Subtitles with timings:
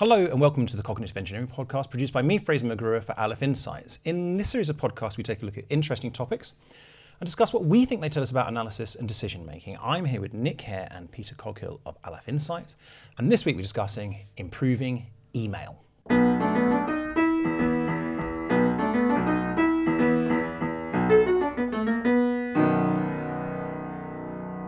[0.00, 3.44] Hello and welcome to the Cognitive Engineering Podcast produced by me, Fraser McGruer, for Aleph
[3.44, 4.00] Insights.
[4.04, 6.52] In this series of podcasts, we take a look at interesting topics
[7.20, 9.78] and discuss what we think they tell us about analysis and decision making.
[9.80, 12.74] I'm here with Nick Hare and Peter Coghill of Aleph Insights,
[13.18, 15.78] and this week we're discussing improving email.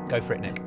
[0.09, 0.63] Go for it, Nick.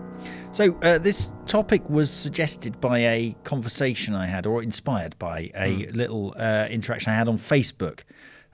[0.51, 5.85] So uh, this topic was suggested by a conversation I had, or inspired by a
[5.85, 5.95] mm.
[5.95, 8.01] little uh, interaction I had on Facebook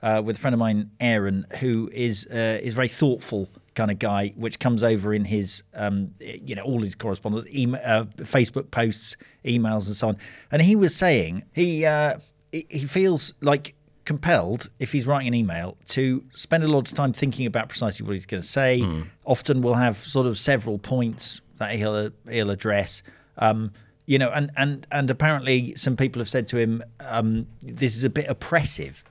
[0.04, 4.00] uh, with a friend of mine, Aaron, who is uh, is very thoughtful kind of
[4.00, 8.72] guy, which comes over in his, um, you know, all his correspondence, email, uh, Facebook
[8.72, 10.18] posts, emails, and so on.
[10.52, 12.20] And he was saying he uh,
[12.52, 13.76] he feels like
[14.06, 18.06] compelled, if he's writing an email, to spend a lot of time thinking about precisely
[18.06, 18.82] what he's going to say.
[18.82, 19.08] Mm.
[19.26, 23.04] Often we'll have sort of several points that he'll he'll address.
[23.38, 23.72] Um,
[24.06, 28.04] you know, and, and and apparently some people have said to him, um, "This is
[28.04, 29.04] a bit oppressive."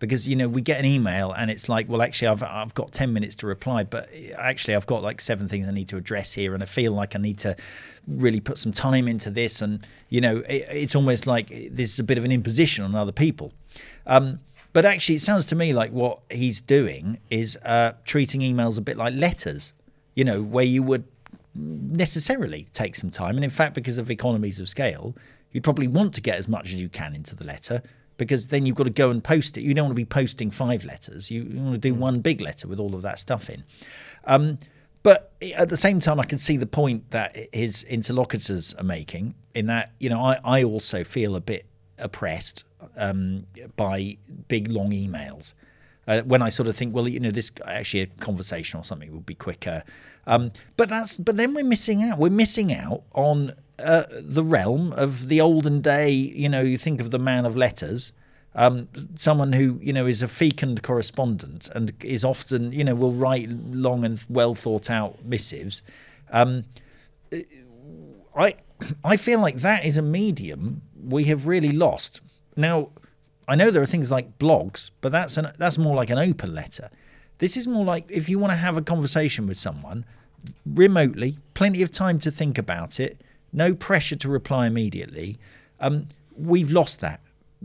[0.00, 2.92] Because you know we get an email and it's like, well, actually, I've I've got
[2.92, 6.32] ten minutes to reply, but actually, I've got like seven things I need to address
[6.34, 7.56] here, and I feel like I need to
[8.06, 11.98] really put some time into this, and you know, it, it's almost like this is
[11.98, 13.52] a bit of an imposition on other people.
[14.06, 14.38] Um,
[14.72, 18.80] but actually, it sounds to me like what he's doing is uh, treating emails a
[18.80, 19.72] bit like letters,
[20.14, 21.04] you know, where you would
[21.54, 23.36] necessarily take some time.
[23.36, 25.14] And in fact, because of economies of scale,
[25.52, 27.82] you'd probably want to get as much as you can into the letter
[28.16, 29.62] because then you've got to go and post it.
[29.62, 31.30] You don't want to be posting five letters.
[31.30, 31.98] You, you want to do mm.
[31.98, 33.64] one big letter with all of that stuff in.
[34.24, 34.58] Um,
[35.02, 39.34] but at the same time, I can see the point that his interlocutors are making
[39.54, 41.64] in that, you know, I, I also feel a bit
[41.98, 42.64] oppressed
[42.96, 45.54] um, by big, long emails.
[46.06, 49.12] Uh, when I sort of think, well, you know, this actually a conversation or something
[49.12, 49.84] would be quicker.
[50.28, 52.18] Um, but that's but then we're missing out.
[52.18, 56.10] We're missing out on uh, the realm of the olden day.
[56.10, 58.12] You know, you think of the man of letters,
[58.54, 63.14] um, someone who you know is a fecund correspondent and is often you know will
[63.14, 65.82] write long and well thought out missives.
[66.30, 66.64] Um,
[68.36, 68.54] I
[69.02, 72.20] I feel like that is a medium we have really lost.
[72.54, 72.90] Now,
[73.48, 76.54] I know there are things like blogs, but that's an that's more like an open
[76.54, 76.90] letter.
[77.38, 80.04] This is more like if you want to have a conversation with someone
[80.66, 83.20] remotely, plenty of time to think about it,
[83.52, 85.38] no pressure to reply immediately.
[85.80, 87.20] Um, we've lost that,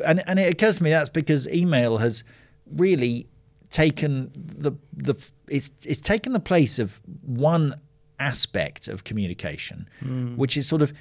[0.06, 2.24] and and it occurs to me that's because email has
[2.72, 3.28] really
[3.70, 5.16] taken the the
[5.48, 7.76] it's it's taken the place of one
[8.20, 10.36] aspect of communication, mm.
[10.38, 10.94] which is sort of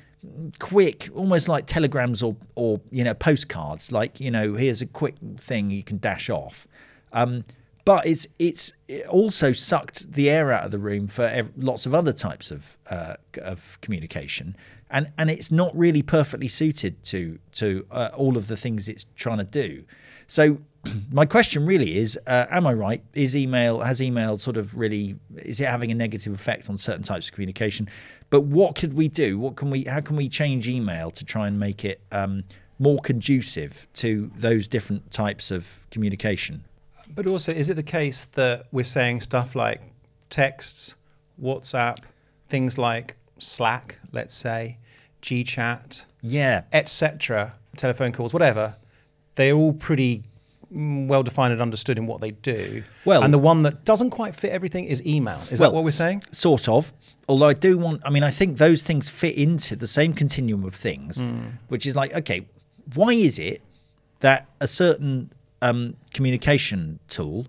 [0.59, 3.93] quick, almost like telegrams or or you know postcards.
[3.93, 6.66] Like you know, here's a quick thing you can dash off.
[7.12, 7.44] Um,
[7.84, 11.87] but it's it's it also sucked the air out of the room for ev- lots
[11.87, 14.56] of other types of uh, of communication,
[14.91, 19.06] and and it's not really perfectly suited to to uh, all of the things it's
[19.16, 19.84] trying to do.
[20.26, 20.59] So
[21.10, 23.03] my question really is: uh, Am I right?
[23.15, 27.03] Is email has email sort of really is it having a negative effect on certain
[27.03, 27.88] types of communication?
[28.31, 29.38] But what could we do?
[29.38, 29.84] What can we?
[29.84, 32.44] How can we change email to try and make it um,
[32.78, 36.64] more conducive to those different types of communication?
[37.15, 39.81] But also, is it the case that we're saying stuff like
[40.31, 40.95] texts,
[41.41, 41.99] WhatsApp,
[42.49, 44.78] things like Slack, let's say,
[45.21, 48.77] GChat, yeah, etc., telephone calls, whatever,
[49.34, 50.23] they're all pretty
[50.73, 52.83] mm, well defined and understood in what they do.
[53.05, 55.41] Well, and the one that doesn't quite fit everything is email.
[55.50, 56.23] Is well, that what we're saying?
[56.31, 56.93] Sort of.
[57.29, 60.65] Although I do want, I mean, I think those things fit into the same continuum
[60.65, 61.53] of things, mm.
[61.69, 62.47] which is like, okay,
[62.94, 63.62] why is it
[64.21, 65.31] that a certain
[65.62, 67.47] um, communication tool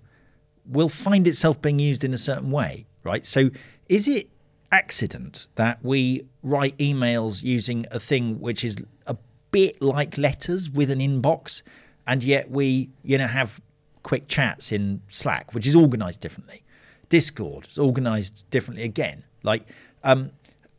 [0.66, 3.26] will find itself being used in a certain way, right?
[3.26, 3.50] So
[3.90, 4.30] is it
[4.72, 9.18] accident that we write emails using a thing which is a
[9.52, 11.62] bit like letters with an inbox,
[12.08, 13.60] and yet we, you know, have
[14.04, 16.64] quick chats in Slack, which is organized differently.
[17.10, 19.24] Discord is organized differently again.
[19.44, 19.68] Like,
[20.04, 20.32] um,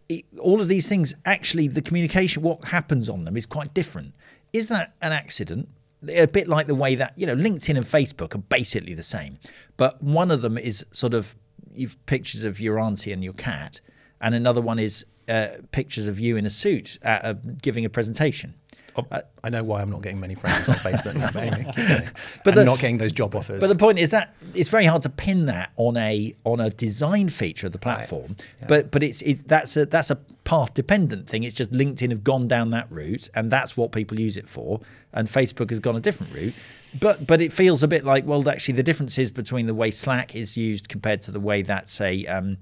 [0.08, 4.14] it, all of these things, actually, the communication, what happens on them is quite different.
[4.52, 5.68] Is that an accident?
[6.08, 9.38] A bit like the way that you know LinkedIn and Facebook are basically the same,
[9.76, 11.34] but one of them is sort of
[11.74, 13.80] you've pictures of your auntie and your cat,
[14.20, 18.54] and another one is uh, pictures of you in a suit a, giving a presentation.
[18.96, 19.06] Oh,
[19.42, 22.08] I know why I'm not getting many friends on Facebook, but anyway,
[22.44, 23.60] but the, not getting those job offers.
[23.60, 26.70] But the point is that it's very hard to pin that on a on a
[26.70, 28.28] design feature of the platform.
[28.28, 28.44] Right.
[28.60, 28.66] Yeah.
[28.68, 31.42] But but it's it's that's a that's a path dependent thing.
[31.42, 34.80] It's just LinkedIn have gone down that route, and that's what people use it for.
[35.12, 36.54] And Facebook has gone a different route.
[37.00, 39.90] But but it feels a bit like well, actually, the difference is between the way
[39.90, 42.58] Slack is used compared to the way that say um,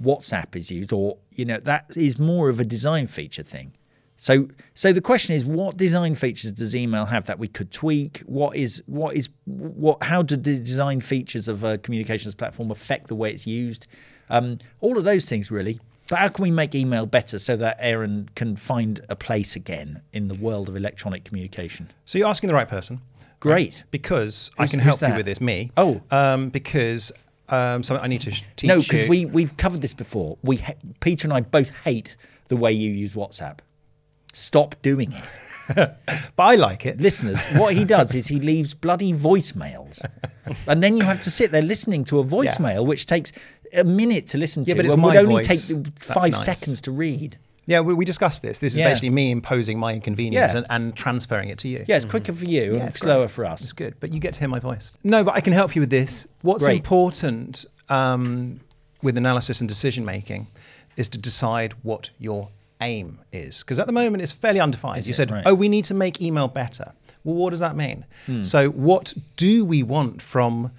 [0.00, 3.74] WhatsApp is used, or you know that is more of a design feature thing
[4.20, 8.18] So, so the question is, what design features does email have that we could tweak?
[8.26, 10.02] What is, what is, what?
[10.02, 13.86] How do the design features of a communications platform affect the way it's used?
[14.28, 15.80] Um, all of those things, really.
[16.08, 20.02] But how can we make email better so that Aaron can find a place again
[20.12, 21.92] in the world of electronic communication?
[22.04, 23.00] So you're asking the right person.
[23.38, 23.84] Great.
[23.92, 25.70] Because I can who's help you with this, me.
[25.76, 26.00] Oh.
[26.10, 27.12] Um, because
[27.50, 30.38] um, something I need to teach No, because we we've covered this before.
[30.42, 32.16] We ha- Peter and I both hate
[32.48, 33.58] the way you use WhatsApp.
[34.38, 35.24] Stop doing it.
[35.74, 36.98] But I like it.
[36.98, 40.00] listeners, what he does is he leaves bloody voicemails,
[40.66, 43.32] and then you have to sit there listening to a voicemail, which takes
[43.74, 45.68] a minute to listen to, Yeah, but it's and would only voice.
[45.68, 46.42] take five nice.
[46.44, 47.36] seconds to read.
[47.66, 48.60] Yeah, we, we discussed this.
[48.60, 48.88] This is Yeah.
[48.88, 50.58] basically me imposing my inconvenience Yeah.
[50.60, 51.84] and, and transferring it to you.
[51.86, 52.72] Yeah, it's quicker for you.
[52.74, 53.30] Yeah, and slower great.
[53.32, 53.60] for us.
[53.60, 54.90] It's good, but you get to hear my voice.
[55.04, 56.26] No, but I can help you with this.
[56.40, 56.76] What's Great.
[56.78, 58.60] important um,
[59.02, 60.46] with analysis and decision making
[60.96, 62.48] is to decide what your
[62.80, 63.60] aim is.
[63.60, 65.04] Because at the moment, it's fairly undefined.
[65.06, 65.14] you it?
[65.14, 65.42] said, Right.
[65.46, 66.92] oh, we need to make email better.
[67.24, 68.04] Well, what does that mean?
[68.26, 68.42] Hmm.
[68.42, 70.70] So, what do we want from,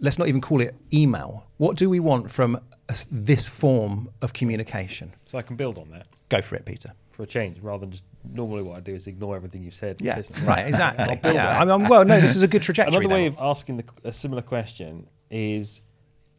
[0.00, 4.32] let's not even call it email, what do we want from us- this form of
[4.32, 5.12] communication?
[5.26, 6.92] So I can build on that Go for it, Peter.
[7.10, 10.00] for a change, rather than just normally what I do is ignore everything you've said.
[10.00, 10.44] Yeah, listen.
[10.44, 11.04] right, exactly.
[11.08, 12.96] I'll build yeah, on I mean, well, no, this is a good trajectory.
[13.04, 13.38] Another way then.
[13.38, 15.80] of asking the, a similar question is,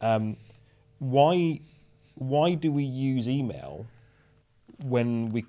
[0.00, 0.36] um,
[0.98, 1.60] why
[2.16, 3.86] why do we use email
[4.86, 5.44] when we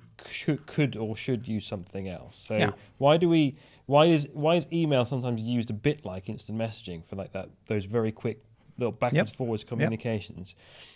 [0.68, 2.38] could or should use something else?
[2.38, 2.72] So Yeah.
[2.98, 3.56] why do we
[3.88, 7.50] why is why is email sometimes used a bit like instant messaging for like that
[7.68, 8.40] those very quick
[8.78, 9.38] little backwards Yep.
[9.38, 10.56] forwards communications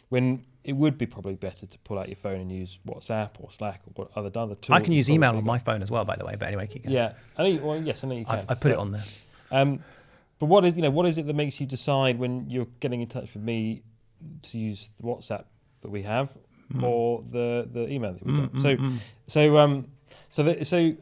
[0.09, 3.51] when it would be probably better to pull out your phone and use WhatsApp or
[3.51, 4.75] Slack or what other other tools.
[4.75, 6.35] I can use email on my phone as well, by the way.
[6.37, 6.95] But anyway, keep going.
[6.95, 7.49] Yeah, I know.
[7.49, 8.39] you- Well, yes, I know you can.
[8.39, 9.03] I've, I put it on there.
[9.51, 9.83] um,
[10.39, 13.01] but what is you know what is it that makes you decide when you're getting
[13.01, 13.83] in touch with me
[14.43, 15.45] to use the WhatsApp
[15.81, 16.29] that we have
[16.74, 16.83] Mm.
[16.83, 18.62] or the the email that we've got?
[18.62, 18.77] So
[19.27, 19.88] so um
[20.30, 20.95] so that, so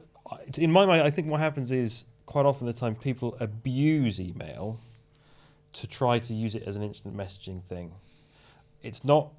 [0.57, 4.79] in my mind, I think what happens is quite often the time people abuse email
[5.73, 7.91] to try to use it as an instant messaging thing.
[8.81, 9.31] It's not.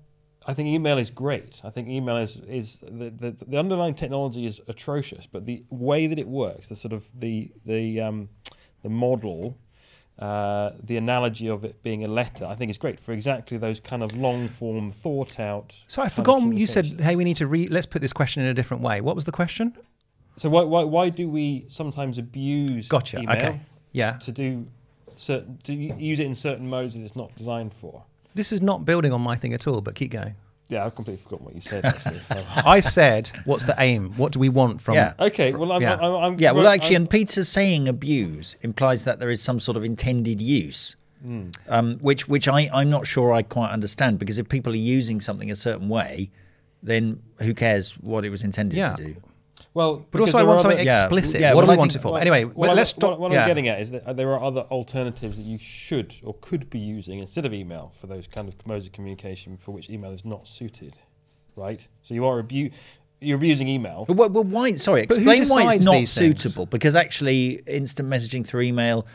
[0.46, 1.60] I think email is great.
[1.64, 6.06] I think email is is the, the the underlying technology is atrocious, but the way
[6.06, 8.28] that it works, the sort of the the um,
[8.82, 9.56] the model,
[10.18, 13.78] uh, the analogy of it being a letter, I think is great for exactly those
[13.80, 15.74] kind of long form, thought out.
[15.86, 16.56] So I've forgotten.
[16.56, 17.68] You said, "Hey, we need to re.
[17.68, 19.76] Let's put this question in a different way." What was the question?
[20.36, 23.20] So why why why do we sometimes abuse Gotcha.
[23.20, 23.60] email Okay.
[23.92, 24.12] Yeah.
[24.18, 24.66] to do
[25.14, 28.02] certain to use it in certain modes that it's not designed for?
[28.34, 29.80] This is not building on my thing at all.
[29.80, 30.34] But keep going.
[30.68, 31.84] Yeah, I've completely forgotten what you said.
[31.92, 32.20] Actually.
[32.56, 34.12] I said, "What's the aim?
[34.16, 35.14] What do we want from?" Yeah.
[35.18, 35.94] okay, well, I'm, yeah.
[35.94, 39.60] I'm, I'm, Yeah, well, I'm- actually, and Peter's saying abuse implies that there is some
[39.60, 41.48] sort of intended use, Hmm.
[41.68, 45.20] um, which which I I'm not sure I quite understand because if people are using
[45.20, 46.30] something a certain way,
[46.82, 48.94] then who cares what it was intended Yeah.
[48.94, 49.16] to do?
[49.78, 51.40] Well, But also, I want something yeah, explicit.
[51.40, 52.12] yeah, what do we I want think- it for?
[52.14, 53.10] Well, anyway, what but I'm- let's stop.
[53.12, 53.42] What, what yeah.
[53.42, 56.80] I'm getting at is that there are other alternatives that you should or could be
[56.80, 60.24] using instead of email for those kind of modes of communication for which email is
[60.24, 60.98] not suited,
[61.54, 61.86] right?
[62.02, 62.70] So you are abu-
[63.20, 64.04] you're abusing email.
[64.08, 64.74] But, well, why?
[64.74, 66.66] Sorry, But explain why it's not suitable.
[66.66, 69.06] Because actually, instant messaging through email,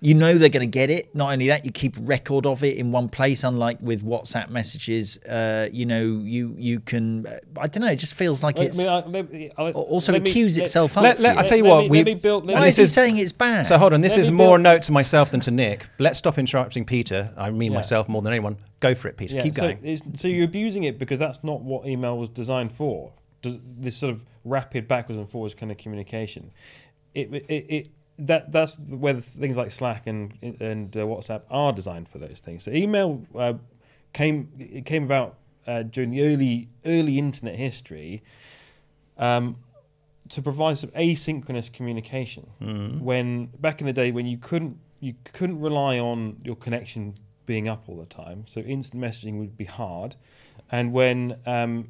[0.00, 1.14] you know they're going to get it.
[1.14, 3.42] Not only that, you keep record of it in one place.
[3.44, 7.26] Unlike with WhatsApp messages, uh, you know, you you can.
[7.26, 7.90] uh, I don't know.
[7.90, 10.56] It just feels like Let it's me- I- let I'll- also let it me- cues
[10.56, 11.02] let- itself up.
[11.02, 11.40] let- for let- you.
[11.40, 12.94] I tell you let what, me- we- let me build- let why this is he
[12.94, 13.66] saying it's bad?
[13.66, 14.00] So hold on.
[14.00, 15.86] This Let is more a build- note to myself than to Nick.
[15.98, 17.32] Let's stop interrupting Peter.
[17.36, 17.78] I mean Yeah.
[17.78, 18.56] myself more than anyone.
[18.80, 19.34] Go for it, Peter.
[19.36, 19.78] Yeah, Keep so, going.
[19.82, 23.10] it's- so you're abusing it because that's not what email was designed for.
[23.42, 26.50] Does, this sort of rapid backwards and forwards kind of communication.
[27.14, 32.08] It, it, it that that's where things like Slack and and uh, WhatsApp are designed
[32.08, 32.64] for those things.
[32.64, 33.54] So email uh,
[34.12, 38.22] came it came about uh, during the early early internet history.
[39.16, 39.56] Um,
[40.28, 42.46] to provide some asynchronous communication
[43.02, 47.14] when back in the day when you couldn't you couldn't rely on your connection
[47.46, 50.14] being up all the time so instant messaging would be hard
[50.70, 51.88] and when um,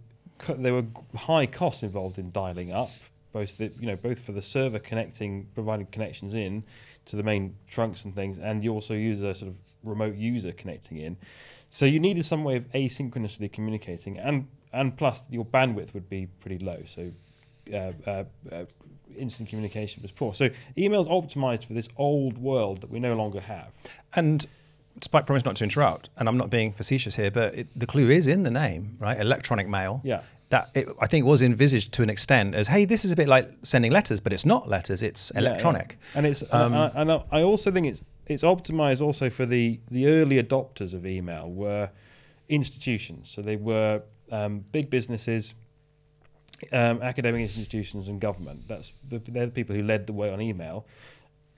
[0.48, 0.84] there were
[1.16, 2.90] high costs involved in dialing up
[3.32, 6.62] both the you know both for the server connecting providing connections in
[7.04, 10.52] to the main trunks and things and you also use a sort of remote user
[10.52, 11.16] connecting in
[11.70, 16.26] so you needed some way of asynchronously communicating and and plus your bandwidth would be
[16.40, 17.10] pretty low so
[17.72, 18.64] uh, uh, uh,
[19.16, 20.34] instant communication was poor.
[20.34, 23.72] So email's optimized for this old world that we no longer have.
[24.14, 24.46] And
[25.00, 28.10] despite promise not to interrupt, and I'm not being facetious here, but it, the clue
[28.10, 29.18] is in the name, right?
[29.20, 30.00] Electronic mail.
[30.04, 30.22] Yeah.
[30.50, 33.28] That it, I think was envisaged to an extent as, hey, this is a bit
[33.28, 35.48] like sending letters, but it's not letters; it's Yeah, yeah.
[35.48, 35.98] electronic.
[36.14, 39.78] And it's Um, and, I, and I also think it's it's optimized also for the
[39.90, 41.90] the early adopters of email were
[42.48, 43.30] institutions.
[43.30, 44.02] So they were
[44.32, 45.54] um, big businesses
[46.72, 48.68] um, academic institutions and government.
[48.68, 50.86] That's the, they're the people who led the way on email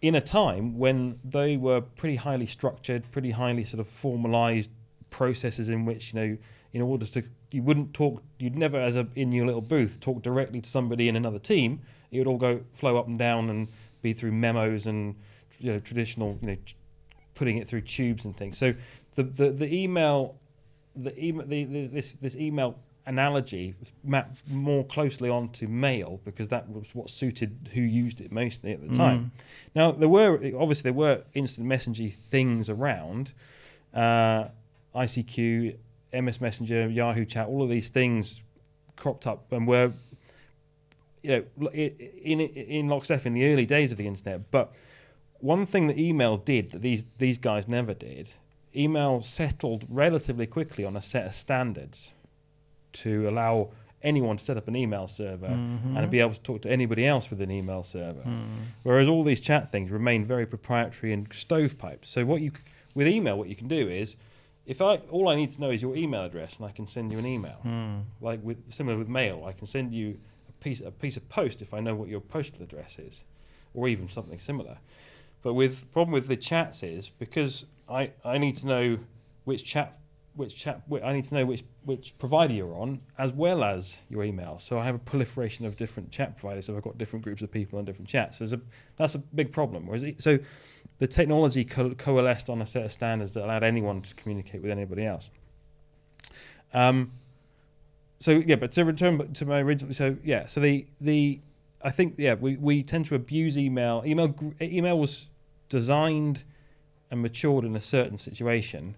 [0.02, 4.70] in a time when they were pretty highly structured, pretty highly sort of formalized
[5.10, 6.38] processes in which you know,
[6.72, 10.22] in order to you wouldn't talk, you'd never as a in your little booth talk
[10.22, 11.80] directly to somebody in another team.
[12.10, 13.68] It would all go flow up and down and
[14.02, 15.16] be through memos and
[15.58, 16.56] you know traditional you know
[17.34, 18.56] putting it through tubes and things.
[18.56, 18.74] So
[19.16, 20.36] the the, the email
[20.96, 22.78] the email the, the, this this email
[23.10, 23.74] analogy
[24.04, 28.80] mapped more closely onto mail because that was what suited who used it mostly at
[28.80, 29.32] the time.
[29.74, 33.32] Now there were obviously there were instant messaging things around,
[33.92, 34.44] uh,
[34.94, 35.76] ICQ,
[36.14, 38.40] MS Messenger, Yahoo Chat, all of these things
[38.96, 39.92] cropped up and were
[41.22, 44.50] you know in in, in lockstep in the early days of the internet.
[44.52, 44.72] But
[45.40, 48.28] one thing that email did that these these guys never did,
[48.74, 52.14] email settled relatively quickly on a set of standards
[52.94, 53.70] to allow
[54.02, 55.96] anyone to set up an email server Mm-hmm.
[55.96, 58.22] and be able to talk to anybody else with an email server.
[58.82, 62.08] Whereas all these chat things remain very proprietary and stovepipes.
[62.08, 62.62] So what you c-
[62.94, 64.16] with email, what you can do is,
[64.66, 67.12] if I all I need to know is your email address, and I can send
[67.12, 67.58] you an email.
[67.62, 67.98] Hmm.
[68.20, 70.18] Like with similar with mail, I can send you
[70.48, 73.24] a piece a piece of post if I know what your postal address is,
[73.74, 74.78] or even something similar.
[75.42, 78.98] But with problem with the chats is because I, I need to know
[79.44, 79.98] which chat
[80.34, 84.22] which chat I need to know which which provider you're on as well as your
[84.24, 84.58] email.
[84.58, 86.66] So I have a proliferation of different chat providers.
[86.66, 88.38] So I've got different groups of people on different chats.
[88.38, 88.60] There's a
[88.96, 89.86] that's a big problem.
[89.86, 90.38] Whereas it, so
[90.98, 94.70] the technology co- coalesced on a set of standards that allowed anyone to communicate with
[94.70, 95.30] anybody else.
[96.72, 97.12] Um,
[98.20, 101.40] so yeah, but to return to my original, so yeah, so the the
[101.82, 104.02] I think yeah, we, we tend to abuse email.
[104.06, 105.28] Email email was
[105.68, 106.44] designed
[107.10, 108.94] and matured in a certain situation,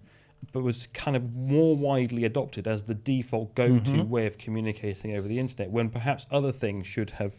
[0.53, 5.29] but was kind of more widely adopted as the default go-to way of communicating over
[5.29, 5.71] the internet.
[5.71, 7.35] When perhaps other things should have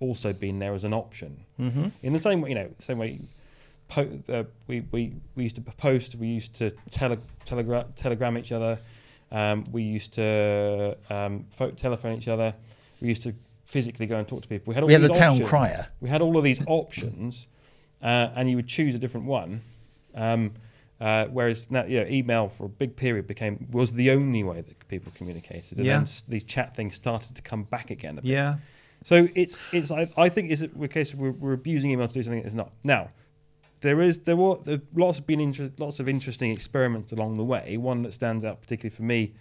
[0.00, 1.44] also been there as an option.
[1.60, 1.88] Mm-hmm.
[2.02, 3.20] In the same way, you know, same way.
[3.88, 8.52] Po- uh, we, we, we used to post, we used to tele- telegra- telegram each
[8.52, 8.78] other,
[9.32, 12.54] um, we used to um, pho- telephone each other,
[13.00, 14.70] we used to physically go and talk to people.
[14.70, 15.88] We had all We had the these town crier.
[16.00, 17.48] We had all of these options,
[18.02, 19.62] uh, and you would choose a different one.
[20.14, 20.52] Um,
[21.00, 24.60] uh, whereas now, you know, email for a big period became was the only way
[24.60, 25.98] that people communicated, and Yeah.
[25.98, 28.18] then these chat things started to come back again.
[28.18, 28.30] A bit.
[28.30, 28.56] Yeah.
[29.04, 32.12] So it's it's I, I think it's a case of we're, we're abusing email to
[32.14, 32.70] do something that's not.
[32.84, 33.10] Now,
[33.80, 37.44] there is there were there lots have been inter- lots of interesting experiments along the
[37.44, 37.78] way.
[37.78, 39.32] One that stands out particularly for me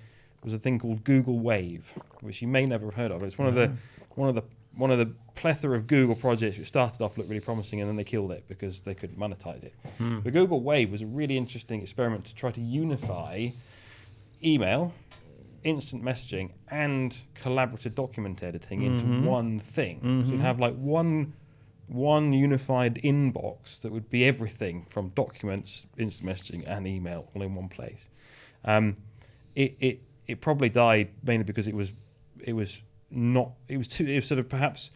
[0.45, 3.21] was a thing called Google Wave, which you may never have heard of.
[3.23, 3.73] It's one of the
[4.15, 4.43] one of the
[4.75, 7.95] one of the plethora of Google projects which started off looked really promising and then
[7.95, 9.73] they killed it because they couldn't monetize it.
[9.97, 10.19] Hmm.
[10.21, 13.49] The Google Wave was a really interesting experiment to try to unify
[14.43, 14.93] email,
[15.63, 19.25] instant messaging, and collaborative document editing into mm-hmm.
[19.25, 19.99] one thing.
[20.01, 20.37] So you'd mm-hmm.
[20.41, 21.33] have like one
[21.87, 27.55] one unified inbox that would be everything from documents, instant messaging, and email all in
[27.55, 28.09] one place.
[28.63, 28.95] Um,
[29.55, 31.91] it, it it probably died mainly because it was
[32.39, 32.81] it was
[33.11, 34.91] not it was too it was sort of perhaps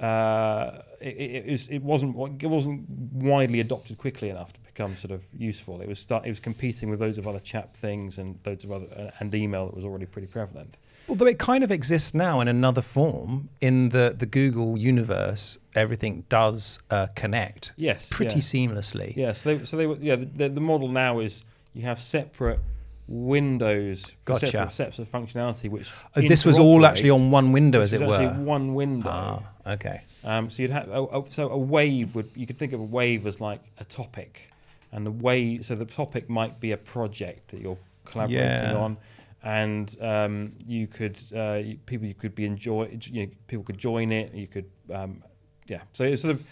[0.00, 4.96] uh, it, it, it was it wasn't it wasn't widely adopted quickly enough to become
[4.96, 5.80] sort of useful.
[5.80, 8.72] It was start it was competing with loads of other chat things and loads of
[8.72, 10.76] other uh, and email that was already pretty prevalent.
[11.08, 16.24] Although it kind of exists now in another form, in the, the Google universe, everything
[16.28, 18.42] does uh, connect Yes, pretty yeah.
[18.42, 19.16] seamlessly.
[19.16, 21.98] Yeah, so they, so they were, yeah, the, the, the model now is you have
[21.98, 22.60] separate
[23.08, 24.46] windows Gotcha.
[24.46, 28.00] separate sets of functionality, which Uh, this was all actually on one window, as it
[28.00, 28.14] were.
[28.14, 29.08] actually one window.
[29.10, 30.02] Ah, okay.
[30.24, 32.84] Um, so you'd have a, a, so a wave would you could think of a
[32.84, 34.50] wave as like a topic,
[34.92, 38.74] and the way so the topic might be a project that you're collaborating Yeah.
[38.76, 38.96] on,
[39.42, 44.12] and um, you could uh, people you could be enjoy you know, people could join
[44.12, 44.34] it.
[44.34, 45.22] You could um,
[45.66, 45.80] yeah.
[45.92, 46.42] So it's sort of.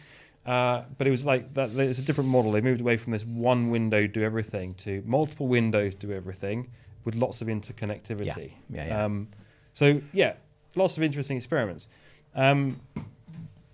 [0.46, 1.70] Uh, but it was like that.
[1.76, 2.52] It's a different model.
[2.52, 6.70] They moved away from this one window do everything to multiple windows do everything
[7.04, 8.52] with lots of interconnectivity.
[8.70, 9.04] Yeah, yeah.
[9.04, 9.28] Um,
[9.72, 10.34] so yeah,
[10.76, 11.88] lots of interesting experiments.
[12.34, 12.80] Um,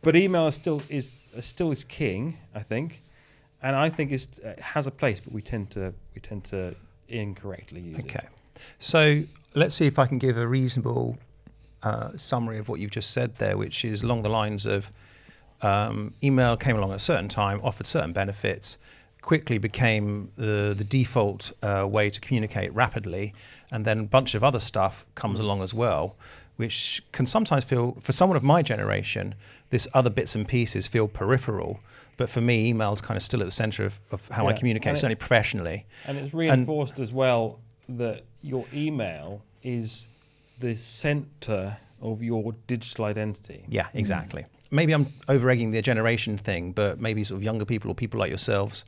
[0.03, 3.03] but email is still is uh, still is king, I think,
[3.63, 6.45] and I think it's, uh, it has a place, but we tend to we tend
[6.45, 6.75] to
[7.09, 8.05] incorrectly use it.
[8.05, 8.27] Okay.
[8.79, 9.23] So
[9.55, 11.19] let's see if I can give a reasonable
[11.83, 14.91] uh, summary of what you've just said there, which is along the lines of
[15.63, 18.79] um, email came along at a certain time, offered certain benefits,
[19.21, 23.33] quickly became the, the default uh, way to communicate rapidly,
[23.71, 26.17] and then a bunch of other stuff comes along as well,
[26.57, 29.35] which can sometimes feel, for someone of my generation,
[29.71, 31.81] this other bits and pieces feel peripheral.
[32.17, 34.89] But for me, email's kind of still at the center of, of how I communicate,
[34.89, 35.87] and it- certainly professionally.
[36.07, 40.09] And it's reinforced as well that your email is
[40.59, 43.65] the center of your digital identity.
[43.69, 44.45] Yeah, exactly.
[44.73, 48.19] Maybe I'm over egging the generation thing, but maybe sort of younger people or people
[48.19, 48.85] like yourselves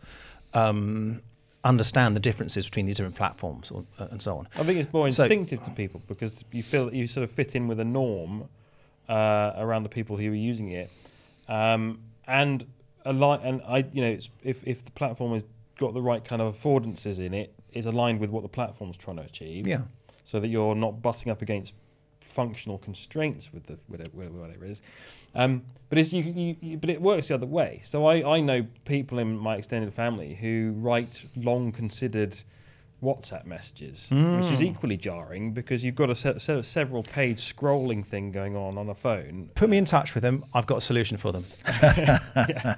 [0.54, 1.20] um,
[1.62, 4.48] understand the differences between these different platforms or, uh, and so on.
[4.56, 7.30] I think it's more So- instinctive to people because you feel that you sort of
[7.30, 8.48] fit in with a norm
[9.08, 10.90] uh, around the people who are using it,
[11.48, 12.64] um, and
[13.04, 15.44] a li- and I, you know, it's, if if the platform has
[15.78, 19.16] got the right kind of affordances in it, is aligned with what the platform's trying
[19.18, 19.66] to achieve.
[19.66, 19.82] Yeah.
[20.24, 21.74] So that you're not butting up against
[22.24, 24.82] functional constraints with the with it, with whatever it is.
[25.34, 27.80] Um, but it's you, you, you, but it works the other way.
[27.84, 32.40] So I, I know people in my extended family who write long considered
[33.02, 37.38] WhatsApp messages, which is equally jarring because you've got a set, set of several page
[37.54, 39.50] scrolling thing going on on a phone.
[39.54, 40.44] Put me in touch with them.
[40.54, 41.44] I've got a solution for them.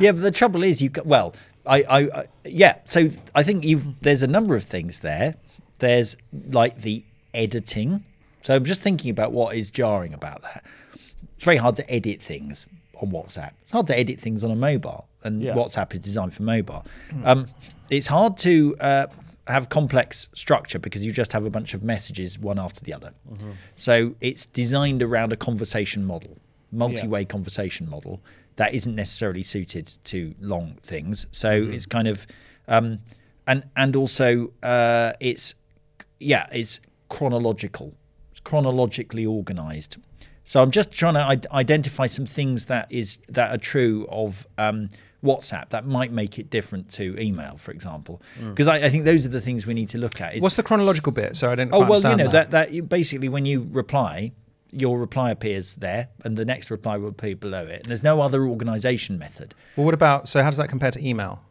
[0.00, 1.34] Yeah, but the trouble is, you well,
[1.66, 2.78] I, I, I yeah.
[2.84, 5.34] So I think you there's a number of things there.
[5.78, 6.16] There's
[6.50, 8.04] like the editing.
[8.42, 10.64] So I'm just thinking about what is jarring about that.
[11.36, 12.66] It's very hard to edit things
[13.00, 13.52] on WhatsApp.
[13.62, 15.54] It's hard to edit things on a mobile, and Yeah.
[15.54, 16.84] WhatsApp is designed for mobile.
[17.24, 17.46] Um,
[17.90, 19.06] it's hard to uh,
[19.46, 23.12] have complex structure because you just have a bunch of messages one after the other.
[23.76, 26.38] So it's designed around a conversation model,
[26.72, 28.20] multi-way conversation model
[28.56, 31.26] that isn't necessarily suited to long things.
[31.30, 32.26] So it's kind of,
[32.66, 32.98] um,
[33.46, 35.54] and and also uh, it's
[36.20, 37.94] yeah, it's chronological.
[38.48, 39.96] Chronologically organized.
[40.44, 44.46] So I'm just trying to I- identify some things that is that are true of
[44.56, 44.88] um,
[45.22, 49.26] WhatsApp that might make it different to email, for example, because I, I think those
[49.26, 50.36] are the things we need to look at.
[50.36, 51.36] Is, What's the chronological bit?
[51.36, 51.70] So I don't.
[51.74, 54.32] oh well, you know that that you, basically when you reply,
[54.70, 57.80] your reply appears there, and the next reply will appear below it.
[57.82, 59.54] And there's no other organization method.
[59.76, 60.28] Well, what about?
[60.28, 61.42] So how does that compare to email?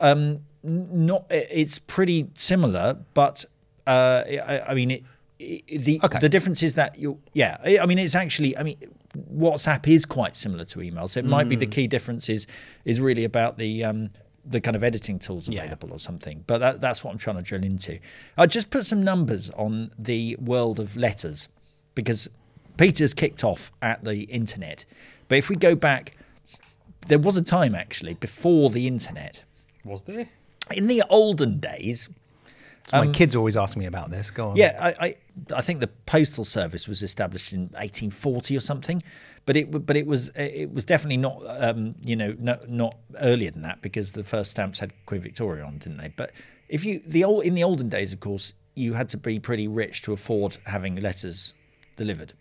[0.00, 3.44] Um, not it's pretty similar, but
[3.86, 5.04] uh, I, I mean it.
[5.40, 6.18] The Okay.
[6.18, 8.76] the difference is that you yeah I mean it's actually I mean
[9.34, 11.72] WhatsApp is quite similar to email so it might be the Mm.
[11.72, 12.46] key difference is
[12.84, 14.10] is really about the um,
[14.44, 15.62] the kind of editing tools Yeah.
[15.62, 17.98] available or something but that, that's what I'm trying to drill into
[18.36, 21.48] I just put some numbers on the world of letters
[21.94, 22.28] because
[22.76, 24.84] Peter's kicked off at the internet
[25.28, 26.14] but if we go back
[27.08, 29.42] there was a time actually before the internet
[29.86, 30.28] Was there?
[30.76, 32.08] in the olden days,
[32.92, 34.30] My kids always ask me about this.
[34.30, 34.50] Go on.
[34.52, 35.16] Um, yeah, I, I
[35.56, 39.02] I think the postal service was established in 1840 or something,
[39.46, 43.50] but it but it was it was definitely not um, you know no, not earlier
[43.50, 46.12] than that because the first stamps had Queen Victoria on, didn't they?
[46.16, 46.32] But
[46.68, 49.68] if you the old in the olden days, of course, you had to be pretty
[49.68, 51.54] rich to afford having letters
[51.96, 52.32] delivered.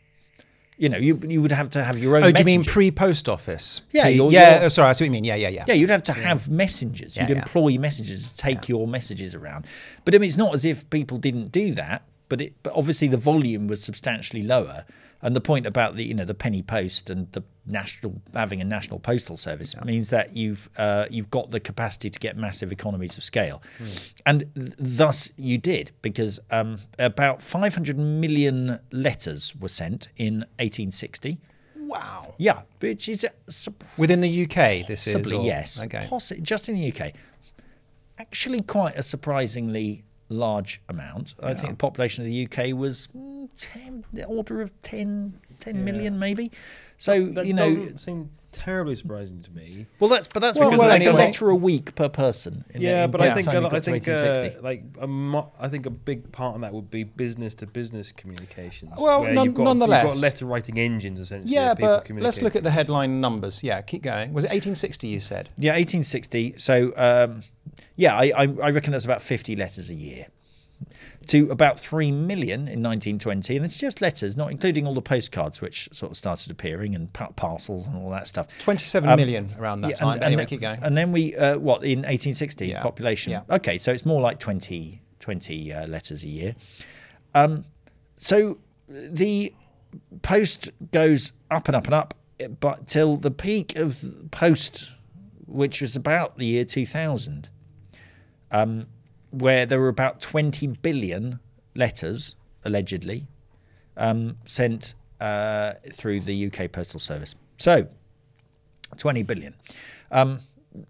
[0.80, 2.24] You know, you you would have to have your own.
[2.24, 3.82] Oh, do you mean pre-post office?
[3.92, 4.56] Yeah, Pre- your- yeah.
[4.56, 5.26] your- oh, sorry, I see what you mean.
[5.26, 5.66] Yeah, yeah, yeah.
[5.68, 7.16] Yeah, you'd have to have messengers.
[7.18, 7.42] Yeah, You'd yeah.
[7.44, 9.68] employ messengers to take your messages around.
[10.06, 12.04] But I mean, it's not as if people didn't do that.
[12.30, 14.86] But it, but obviously the volume was substantially lower.
[15.22, 18.64] And the point about the you know the penny post and the national having a
[18.64, 23.18] national postal service means that you've uh, you've got the capacity to get massive economies
[23.18, 23.62] of scale,
[24.26, 31.38] and th- thus you did because um, about 500 million letters were sent in 1860.
[31.76, 32.36] Wow.
[32.38, 33.26] Yeah, which is
[33.98, 35.14] Within the UK, this is.
[35.16, 35.84] Possibly, or- yes.
[35.84, 36.08] Okay.
[36.10, 37.14] Possi- just in the UK.
[38.18, 41.36] Actually, quite a surprisingly large amount.
[41.42, 45.84] I think the population of the UK was mm, 10, the order of 10, 10
[45.84, 46.52] million, maybe.
[46.98, 49.86] So, That you know, doesn't seem terribly surprising to me.
[50.00, 51.24] well, that's but that's Well, because well, that's anyway.
[51.24, 52.64] a letter a week per person.
[52.74, 54.84] in the- Yeah, in- but I think time you a, got I think uh, like
[55.00, 58.94] a mo- I think a big part of that would be business to business communications.
[58.98, 61.54] Well, where non- you've got, nonetheless- you've got letter writing engines essentially.
[61.54, 62.24] Yeah, people but communicate.
[62.26, 63.64] let's look at the headline numbers.
[63.64, 64.34] Yeah, keep going.
[64.34, 65.08] Was it 1860?
[65.08, 65.50] You said.
[65.58, 66.56] Yeah, 1860.
[66.58, 67.44] So, um,
[67.96, 70.28] yeah, I, I, I reckon that's about 50 letters a year.
[71.30, 73.56] To about 3 million in 1920.
[73.56, 77.14] And it's just letters, not including all the postcards, which sort of started appearing, and
[77.14, 78.48] pa- parcels and all that stuff.
[78.60, 80.14] Twenty-seven Um, million around that Yeah, time.
[80.16, 80.80] and, anyway, and, keep going.
[80.84, 82.82] And then we, uh, what, in 1860, Yeah.
[82.82, 83.32] population?
[83.32, 83.42] Yeah.
[83.50, 86.56] Okay, so it's more like 20, 20 uh, letters a year.
[87.36, 87.64] Um,
[88.16, 89.54] so the
[90.24, 92.16] post goes up and up and up,
[92.60, 94.90] but till the peak of post,
[95.46, 97.50] which was about the year 2000,
[98.52, 98.88] um,
[99.32, 101.40] where there were about 20 billion
[101.76, 103.28] letters, allegedly,
[103.98, 107.36] um, sent uh, through the UK Postal Service.
[107.58, 107.88] So,
[108.98, 109.56] 20 billion.
[110.12, 110.40] Um,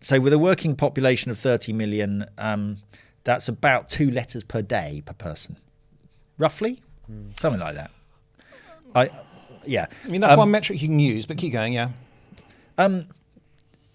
[0.02, 2.78] so, with a working population of 30 million, um,
[3.24, 5.58] that's about two letters per day per person,
[6.38, 6.82] roughly,
[7.40, 7.92] something like that.
[8.96, 9.10] I,
[9.66, 9.88] yeah.
[10.06, 11.74] I mean, that's Um, one metric you can use, but keep going.
[11.74, 11.90] Yeah.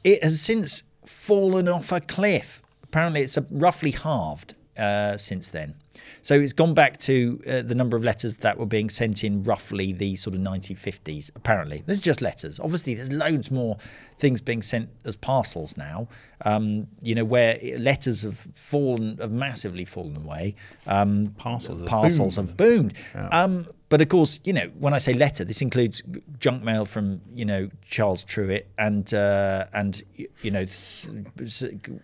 [0.05, 2.61] It has since fallen off a cliff.
[2.95, 5.75] Apparently, it's a, roughly halved uh, since then.
[6.23, 9.43] So it's gone back to uh, the number of letters that were being sent in
[9.43, 11.33] roughly the sort of 1950s.
[11.35, 12.61] Apparently, This is just letters.
[12.61, 13.79] Obviously, there's loads more
[14.21, 16.07] things being sent as parcels now.
[16.45, 20.55] Um, you know, where letters have fallen, have massively fallen away.
[20.87, 22.49] Um, Parcels have parcels boomed.
[22.49, 22.95] have boomed.
[23.33, 26.03] Um, but of course, you know, when I say letter, this includes
[26.41, 30.03] junk mail from you know Charles Tyrwhitt and uh, and
[30.43, 30.67] you know,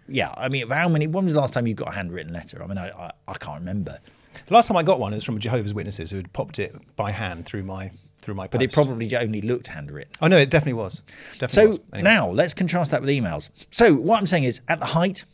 [0.06, 0.32] yeah.
[0.36, 1.08] I mean, how many?
[1.08, 2.62] When was the last time you got a handwritten letter?
[2.62, 3.98] I mean, I I, I can't remember.
[4.46, 6.76] The last time I got one, it was from Jehovah's Witnesses who had popped it
[6.94, 7.90] by hand through my
[8.22, 8.46] through my.
[8.46, 10.12] But it probably only looked handwritten.
[10.22, 11.02] Oh no, it definitely was.
[11.40, 11.80] Definitely So was.
[11.92, 12.04] Anyway.
[12.04, 13.48] now let's contrast that with emails.
[13.72, 15.24] So what I'm saying is, at the height,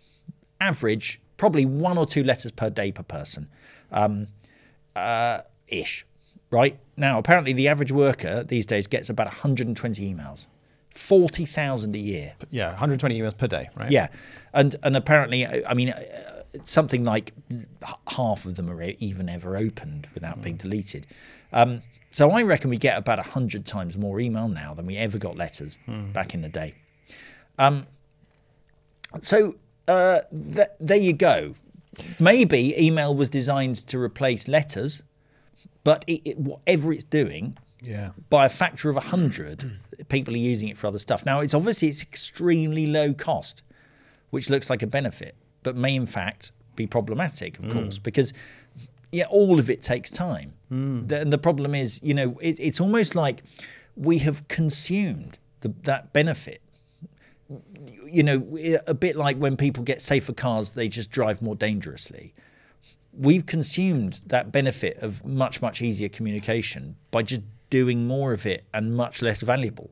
[0.58, 3.50] average probably one or two letters per day per person,
[3.92, 4.28] um,
[4.94, 6.06] uh, ish.
[6.60, 10.46] Right now, apparently the average worker these days gets about 120 emails,
[10.94, 12.34] 40,000 a year.
[12.50, 13.90] yeah, 120 emails per day, right?
[13.90, 14.08] Yeah,
[14.54, 16.02] and and apparently, I mean, uh,
[16.64, 17.32] something like
[18.08, 21.06] half of them are even ever opened without being deleted.
[21.52, 25.18] Um, so I reckon we get about hundred times more email now than we ever
[25.18, 25.76] got letters
[26.14, 26.74] back in the day.
[27.58, 27.86] Um,
[29.22, 29.56] so
[29.88, 30.20] uh,
[30.54, 31.54] th- there you go.
[32.18, 35.02] Maybe email was designed to replace letters,
[35.86, 38.10] but it, it, whatever it's doing, Yeah.
[38.28, 41.24] by a factor of 100 people are using it for other stuff.
[41.24, 43.62] Now it's obviously it's extremely low cost
[44.30, 47.72] which looks like a benefit but may in fact be problematic of mm.
[47.72, 48.32] course because
[49.12, 50.54] yeah all of it takes time.
[50.72, 51.06] Mm.
[51.06, 53.44] The- and the problem is you know it, it's almost like
[53.94, 56.62] we have consumed the, that benefit.
[58.04, 58.38] You know
[58.88, 62.34] a bit like when people get safer cars they just drive more dangerously
[63.18, 68.64] we've consumed that benefit of much much easier communication by just doing more of it
[68.72, 69.90] and much less valuable.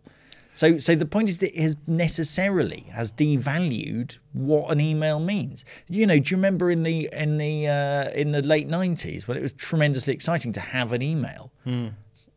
[0.54, 5.64] So so the point is that it has necessarily has devalued what an email means.
[5.88, 9.36] You know do you remember in the in the uh, in the late 90s when
[9.36, 11.50] it was tremendously exciting to have an email?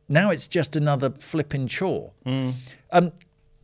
[0.09, 2.11] Now it's just another flipping chore.
[2.91, 3.11] Um,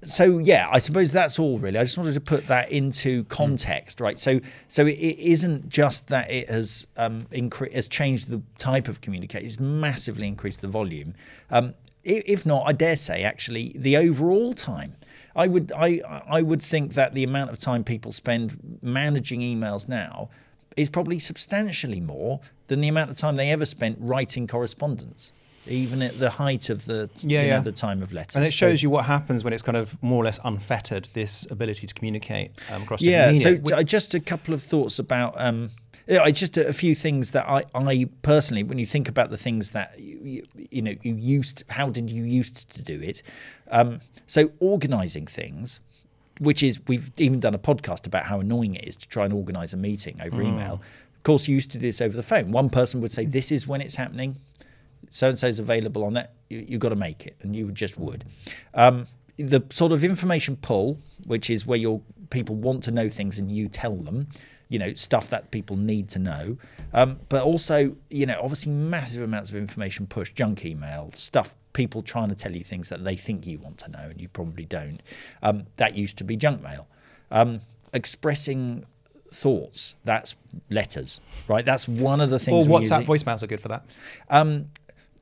[0.05, 1.77] so yeah, I suppose that's all really.
[1.77, 4.19] I just wanted to put that into context, right?
[4.19, 8.87] So so it, it isn't just that it has um, incre- has changed the type
[8.87, 11.13] of communication; it's massively increased the volume.
[11.49, 14.95] Um, if not, I dare say, actually, the overall time.
[15.35, 19.87] I would I I would think that the amount of time people spend managing emails
[19.87, 20.29] now
[20.77, 25.31] is probably substantially more than the amount of time they ever spent writing correspondence,
[25.67, 27.59] even at the height of the Yeah, you know, yeah.
[27.61, 28.35] the time of letters.
[28.35, 31.09] And it So- shows you what happens when it's kind of more or less unfettered
[31.13, 35.33] this ability to communicate um, across yeah so j- just a couple of thoughts about
[35.39, 35.71] um
[36.09, 39.37] I just a, a few things that I, I personally, when you think about the
[39.37, 43.23] things that you, you, you know you used, how did you used to do it?
[43.71, 45.79] Um, so organising things,
[46.39, 49.33] which is we've even done a podcast about how annoying it is to try and
[49.33, 50.81] organise a meeting over email.
[51.15, 52.51] Of course, you used to do this over the phone.
[52.51, 54.35] One person would say, "This is when it's happening."
[55.13, 57.71] So and so is available on that, you, you've got to make it, and you
[57.71, 58.25] just would.
[58.73, 59.05] Um,
[59.37, 63.51] the sort of information pull, which is where your people want to know things and
[63.51, 64.27] you tell them,
[64.69, 66.57] you know, stuff that people need to know.
[66.93, 72.01] Um, but also, you know, obviously massive amounts of information push, junk email, stuff, people
[72.01, 74.65] trying to tell you things that they think you want to know and you probably
[74.65, 74.99] don't.
[75.43, 76.87] Um, that used to be junk mail.
[77.29, 77.59] Um,
[77.93, 78.85] expressing
[79.31, 80.35] thoughts, that's
[80.69, 81.65] letters, right?
[81.65, 82.67] That's one of the things.
[82.67, 83.85] we're WhatsApp voicemails are good for that.
[84.29, 84.69] Um,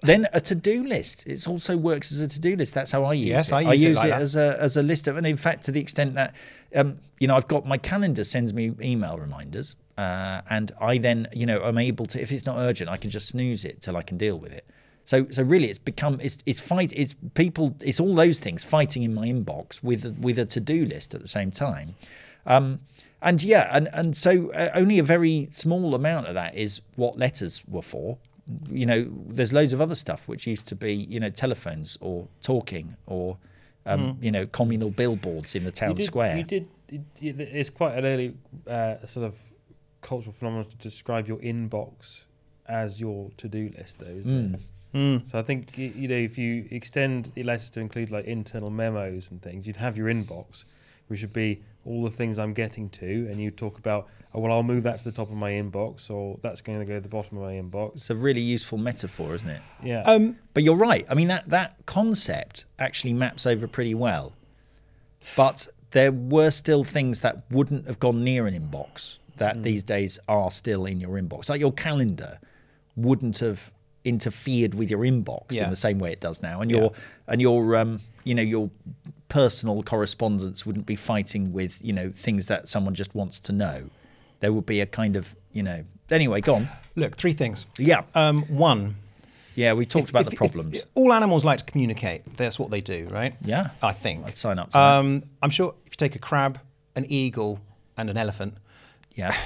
[0.02, 1.26] then a to-do list.
[1.28, 2.74] It also works as a to-do list.
[2.74, 3.56] That's how I use Yes, it.
[3.56, 5.72] I use it like it as a as a list of, and in fact, to
[5.72, 6.34] the extent that
[6.76, 11.28] um, you know, I've got my calendar sends me email reminders, uh, and I then
[11.34, 13.98] you know I'm able to, if it's not urgent, I can just snooze it till
[13.98, 14.66] I can deal with it.
[15.06, 19.04] So so really, it's become it's it's fight it's people it's all those things fighting
[19.04, 21.96] in my inbox with with a to-do list at the same time.
[22.46, 22.80] Um,
[23.22, 27.20] and yeah, and and so uh, only a very small amount of that is what
[27.20, 28.18] letters were for
[28.70, 32.28] you know, there's loads of other stuff which used to be, you know, telephones or
[32.42, 33.38] talking or,
[33.86, 36.38] um, you know, communal billboards in the town you did, square.
[36.38, 36.68] You did.
[36.90, 38.34] It, it- it's quite an early
[38.68, 39.36] uh, sort of
[40.02, 42.26] cultural phenomenon to describe your inbox
[42.68, 44.62] as your to-do list, though, isn't it?
[45.26, 49.32] So I think you know if you extend the letters to include like internal memos
[49.32, 50.66] and things, you'd have your inbox,
[51.08, 54.52] which would be all the things I'm getting to, and you talk about, oh well,
[54.52, 57.02] I'll move that to the top of my inbox, or that's going to go to
[57.02, 57.96] the bottom of my inbox.
[57.96, 59.62] It's a really useful metaphor, isn't it?
[59.84, 60.02] Yeah.
[60.04, 61.06] Um, But you're right.
[61.10, 64.34] I mean, that, that concept actually maps over pretty well.
[65.36, 70.20] But there were still things that wouldn't have gone near an inbox that these days
[70.28, 71.50] are still in your inbox.
[71.50, 72.40] Like your calendar
[72.96, 73.72] wouldn't have
[74.04, 75.66] interfered with your inbox Yeah.
[75.66, 76.62] in the same way it does now.
[76.62, 76.78] And Yeah.
[76.78, 76.92] your
[77.28, 78.70] and your um, you know, your
[79.32, 83.90] personal correspondence wouldn't be fighting with, you know, things that someone just wants to know.
[84.42, 86.68] There would be a kind of, you know, anyway, go on.
[86.98, 87.66] Look, three things.
[87.80, 88.96] Yeah, Um, one,
[89.56, 89.72] yeah.
[89.72, 90.86] We talked if- about if- the if- problems.
[90.96, 92.36] all animals like to communicate.
[92.36, 93.34] That's what they do, right?
[93.42, 93.70] Yeah.
[93.82, 94.26] I think.
[94.26, 94.76] I'd sign up.
[94.76, 96.60] Um, I'm sure if you take a crab,
[96.98, 97.62] an eagle,
[97.98, 98.56] and an elephant,
[99.16, 99.34] yeah.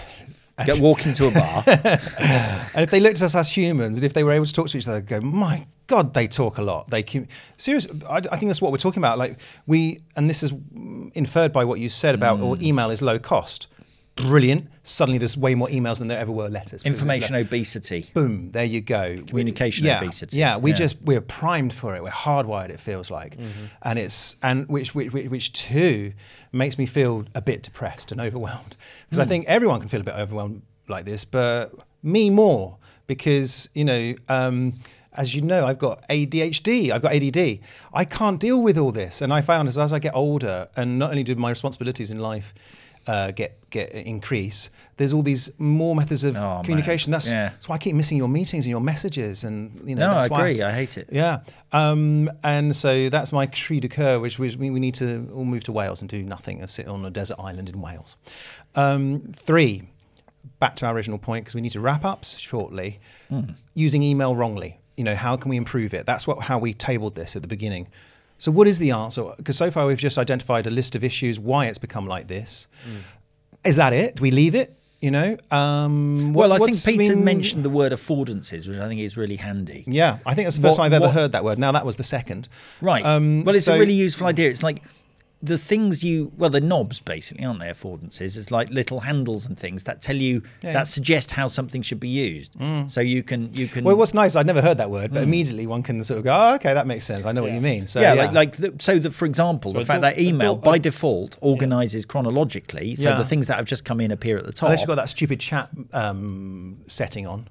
[0.63, 1.63] Get walk into a bar.
[1.67, 4.67] and if they looked at us as humans, and if they were able to talk
[4.69, 6.89] to each other, go, my God, they talk a lot.
[6.89, 7.87] They com- serious.
[8.09, 9.17] I, I think that's what we're talking about.
[9.17, 9.37] Like
[9.67, 10.53] we, and this is
[11.13, 12.43] inferred by what you said about, Mm.
[12.43, 13.67] or email is low cost.
[14.15, 14.69] Brilliant.
[14.83, 16.83] Suddenly, there's way more emails than there ever were letters.
[16.83, 18.05] Information obesity.
[18.13, 20.37] boom there you go Communication yeah, obesity.
[20.37, 20.75] yeah we Yeah.
[20.77, 23.65] just we're primed for it we're hardwired it feels like Mm-hmm.
[23.81, 26.13] and it's and which, which which which too
[26.53, 28.77] makes me feel a bit depressed and overwhelmed
[29.09, 29.21] because Hmm.
[29.23, 31.73] i think everyone can feel a bit overwhelmed like this but
[32.03, 34.73] me more because you know um
[35.17, 37.61] as you know, I've got ADHD, I've got ADD.
[37.93, 39.21] I can't deal with all this.
[39.21, 42.19] And I found as, as I get older, and not only do my responsibilities in
[42.19, 42.53] life
[43.07, 46.63] uh, get get increase, there's all these more methods of Oh, man.
[46.63, 47.11] communication.
[47.11, 47.49] That's, Yeah.
[47.49, 50.07] that's why I keep missing your meetings and your messages, and you know.
[50.07, 50.63] No, that's I why agree.
[50.63, 51.09] I hate it.
[51.11, 51.39] Yeah,
[51.73, 55.63] um, and so that's my cri de coeur, which, we, we need to all move
[55.65, 58.15] to Wales and do nothing and sit on a desert island in Wales.
[58.75, 59.83] Um, three,
[60.59, 62.99] back to our original point because we need to wrap up shortly.
[63.29, 63.41] Hmm.
[63.73, 66.05] Using email wrongly, you know, how can we improve it?
[66.05, 67.87] That's what how we tabled this at the beginning.
[68.37, 69.23] So, what is the answer?
[69.37, 72.67] Because so far we've just identified a list of issues why it's become like this.
[72.85, 72.97] Hmm.
[73.63, 74.15] Is that it?
[74.17, 74.77] Do we leave it?
[75.01, 75.37] You know.
[75.51, 79.17] Um, what- well, I think Peter mean- mentioned the word affordances, which I think is
[79.17, 79.83] really handy.
[79.87, 81.59] Yeah, I think that's the first What- time I've ever what- heard that word.
[81.59, 82.47] Now that was the second.
[82.81, 83.05] Right.
[83.05, 84.49] Um, well, it's so- a really useful idea.
[84.49, 84.81] It's like
[85.45, 87.67] the things you well, the knobs basically, aren't they?
[87.69, 88.37] Affordances.
[88.37, 90.73] It's like little handles and things that tell you Yeah.
[90.73, 92.53] that suggest how something should be used.
[92.53, 92.89] Mm.
[92.91, 93.83] So you can you can.
[93.83, 95.23] Well, what's nice, I'd never heard that word, but mm.
[95.23, 97.25] immediately one can sort of go, oh, okay, that makes sense.
[97.25, 97.87] I know what you mean.
[97.87, 100.55] So yeah, like like the, so that for example, the So fact don't- that email
[100.55, 103.17] don't- by default organizes chronologically, so Yeah.
[103.17, 104.67] the things that have just come in appear at the top.
[104.67, 107.47] unless you've got that stupid chat um, setting on.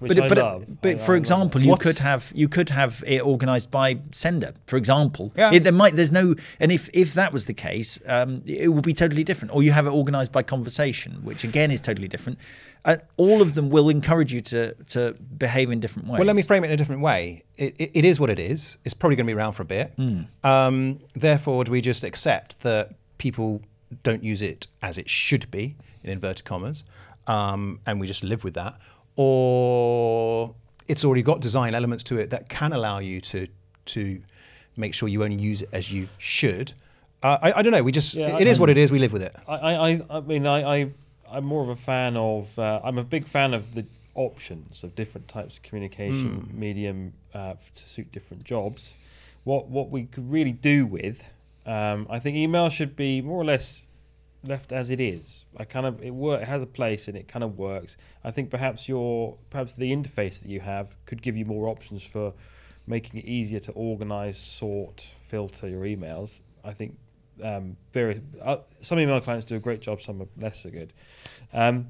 [0.00, 0.64] Which but I but, love.
[0.82, 1.64] but I- for I love example, it.
[1.64, 4.52] you What's- could have you could have it organised by sender.
[4.66, 5.52] For example, Yeah.
[5.52, 8.84] It- there might there's no and if if that was the case, um, it would
[8.84, 9.54] be totally different.
[9.54, 12.38] Or you have it organised by conversation, which again is totally different.
[12.84, 16.18] Uh, all of them will encourage you to to behave in different ways.
[16.20, 17.42] Well, let me frame it in a different way.
[17.56, 18.78] It, it, it is what it is.
[18.84, 19.92] It's probably going to be around for a bit.
[20.44, 23.60] Um, therefore, do we just accept that people
[24.04, 26.84] don't use it as it should be, in inverted commas,
[27.26, 28.74] um, and we just live with that?
[29.16, 29.87] Or
[30.88, 33.46] it's already got design elements to it that can allow you to
[33.86, 34.20] to
[34.76, 36.72] make sure you only use it as you should.
[37.22, 37.82] Uh, I, I don't know.
[37.82, 38.92] We just Yeah, it I- is what it is.
[38.92, 39.34] We live with it.
[39.48, 40.90] I, I, I- mean, I, I,
[41.30, 42.56] I'm more of a fan of.
[42.58, 47.54] Uh, I'm a big fan of the options of different types of communication medium uh,
[47.74, 48.94] to suit different jobs.
[49.44, 51.22] What what we could really do with,
[51.66, 53.84] um, I think email should be more or less
[54.44, 55.44] left as it is.
[55.56, 57.96] I kind of it work it has a place and it kind of works.
[58.24, 62.04] I think perhaps your perhaps the interface that you have could give you more options
[62.04, 62.32] for
[62.86, 66.40] making it easier to organize, sort, filter your emails.
[66.64, 66.96] I think
[67.42, 70.92] um, various uh, some email clients do a great job, some are less so good.
[71.52, 71.88] Um,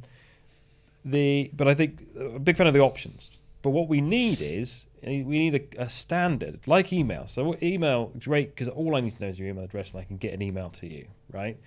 [1.05, 3.31] the but I think uh, a big fan of the options.
[3.61, 7.27] But what we need is uh, we need a, a standard like email.
[7.27, 10.05] So email great because all I need to know is your email address and I
[10.05, 11.59] can get an email to you, right?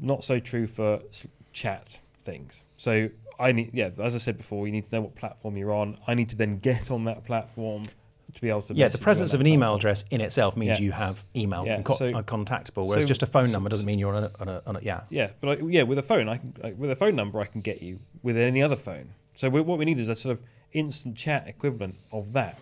[0.00, 1.00] Not so true for
[1.52, 2.62] chat things.
[2.76, 3.08] So
[3.38, 5.98] I need yeah, as I said before, you need to know what platform you're on.
[6.06, 7.84] I need to then get on that platform
[8.32, 9.78] to be able to Yeah, the presence of an email platform.
[9.78, 10.84] address in itself means Yeah.
[10.86, 13.84] you have email Yeah, co- so- are contactable, whereas so- just a phone number doesn't
[13.86, 15.02] mean you're on a, on a, on a yeah.
[15.10, 17.46] Yeah, but I, yeah, with a phone, I can like, with a phone number, I
[17.46, 19.08] can get you with any other phone.
[19.34, 22.58] So we, what we need is a sort of instant chat equivalent of that.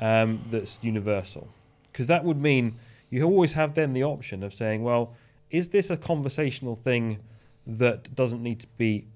[0.00, 1.48] Um, that's universal,
[1.90, 2.76] because that would mean
[3.10, 5.14] you always have then the option of saying, well,
[5.50, 7.20] is this a conversational thing
[7.66, 9.06] that doesn't need to be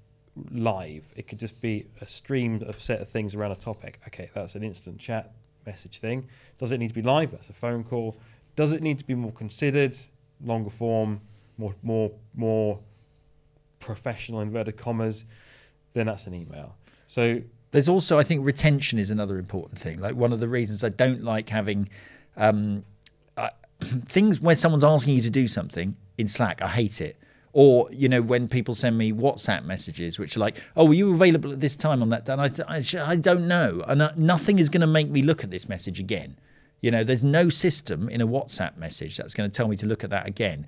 [0.51, 1.05] live?
[1.17, 4.01] It could just be a stream of set of things around a topic.
[4.09, 5.33] Okay, that's an instant chat
[5.67, 6.27] message thing.
[6.59, 7.31] Does it need to be live?
[7.31, 8.17] That's a phone call.
[8.57, 9.97] Does it need to be more considered,
[10.45, 11.21] longer form,
[11.59, 12.79] more more more
[13.81, 15.25] professional inverted commas?
[15.93, 16.77] Then that's an email.
[17.07, 17.43] So
[17.73, 20.01] There's also, I think, retention is another important thing.
[20.01, 21.89] Like one of the reasons I don't like having
[22.37, 22.85] um,
[24.07, 26.63] things where someone's asking you to do something in Slack.
[26.63, 27.17] I hate it.
[27.55, 31.13] Or you know when people send me WhatsApp messages, which are like, "Oh, were you
[31.13, 34.59] available at this time on that?" And I, I, I don't know, and uh, nothing
[34.59, 36.39] is going to make me look at this message again.
[36.81, 39.87] You know, there's no system in a WhatsApp message that's going to tell me to
[39.87, 40.67] look at that again.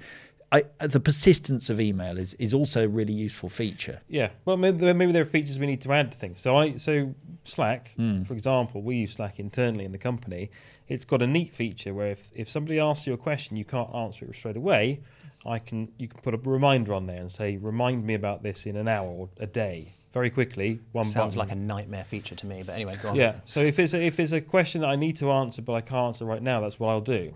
[0.52, 4.02] I, the persistence of email is is also a really useful feature.
[4.08, 6.42] Yeah, well, maybe, there- maybe there are features we need to add to things.
[6.42, 7.92] So I, so Slack,
[8.26, 10.50] for example, we use Slack internally in the company.
[10.86, 13.92] It's got a neat feature where if, if somebody asks you a question, you can't
[13.94, 15.00] answer it straight away.
[15.46, 18.66] I can you can put a reminder on there and say, remind me about this
[18.66, 20.80] in an hour or a day, very quickly.
[20.92, 21.48] One Sounds button.
[21.48, 23.16] like a nightmare feature to me, but anyway, go on.
[23.16, 23.34] Yeah.
[23.44, 25.80] So if it's a, if it's a question that I need to answer but I
[25.80, 27.32] can't answer right now, that's what I'll do.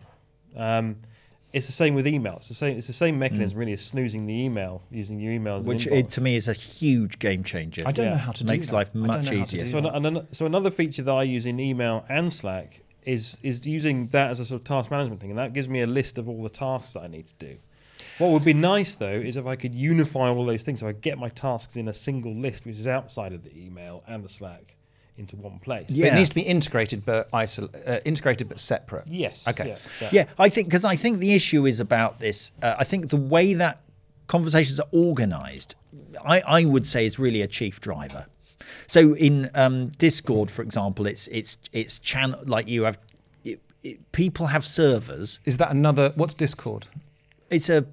[0.57, 0.97] Um,
[1.53, 2.35] it's the same with email.
[2.37, 2.77] It's the same.
[2.77, 5.65] It's the same mechanism really as snoozing the email using your emails.
[5.65, 7.83] Which it, to me is a huge game changer.
[7.87, 8.13] I don't Yeah.
[8.13, 8.75] know how to do Makes that.
[8.75, 9.65] life much know how to easier.
[9.67, 13.67] So, an, an, so another feature that I use in email and Slack is is
[13.67, 16.19] using that as a sort of task management thing, and that gives me a list
[16.19, 17.57] of all the tasks that I need to do.
[18.19, 20.93] What would be nice though is if I could unify all those things, so I
[20.93, 24.29] get my tasks in a single list, which is outside of the email and the
[24.29, 24.75] Slack,
[25.17, 25.87] into one place.
[25.89, 26.07] But Yeah.
[26.09, 29.07] it needs to be integrated, but isol- uh, integrated but separate.
[29.09, 29.47] Yes.
[29.47, 29.69] Okay.
[29.69, 29.77] Yeah.
[30.01, 30.09] yeah.
[30.13, 32.53] Yeah, I think because I think the issue is about this.
[32.63, 33.83] Uh, I think the way that
[34.27, 35.75] conversations are organised,
[36.25, 38.27] I, I would say, is really a chief driver.
[38.87, 42.99] So in um, Discord, for example, it's it's it's channel like you have
[43.45, 45.41] it, it, people have servers.
[45.45, 46.13] Is that another?
[46.15, 46.87] What's Discord?
[47.51, 47.87] It's a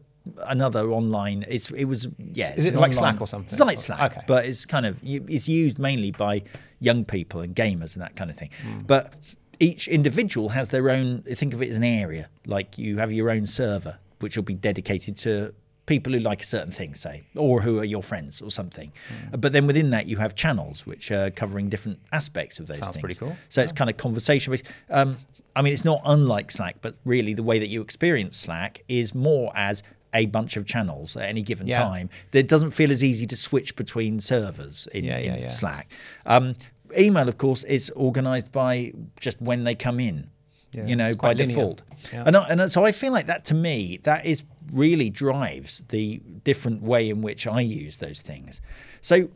[0.48, 1.46] another online.
[1.48, 2.54] It's it was yeah.
[2.56, 3.50] Is it like online- Slack or something?
[3.52, 4.22] It's like Slack, Okay.
[4.28, 6.44] but it's kind of it's used mainly by
[6.80, 8.50] young people and gamers and that kind of thing.
[8.64, 8.82] Hmm.
[8.82, 9.14] But
[9.60, 11.22] each individual has their own.
[11.24, 12.30] Think of it as an area.
[12.46, 15.54] Like you have your own server, which will be dedicated to
[15.86, 18.92] people who like a certain thing, say, or who are your friends or something.
[19.32, 19.40] Hmm.
[19.40, 22.94] But then within that, you have channels which are covering different aspects of those Sounds
[22.94, 23.02] things.
[23.02, 23.36] pretty cool.
[23.50, 24.66] So it's kind of conversation based.
[24.90, 25.18] Um,
[25.56, 29.16] I mean, it's not unlike Slack, but really the way that you experience Slack is
[29.16, 29.84] more as
[30.16, 31.80] a bunch of channels at any given Yeah.
[31.84, 32.10] time.
[32.34, 35.40] It doesn't feel as easy to switch between servers in, Yeah, in.
[35.50, 35.92] Slack.
[36.26, 36.56] Um,
[36.98, 40.30] email, of course, is organized by just when they come in.
[40.74, 41.56] You know, by linear.
[41.56, 45.86] default, and, I, and so I feel like that to me that is really drives
[45.88, 48.60] the different way in which I use those things.
[49.00, 49.30] So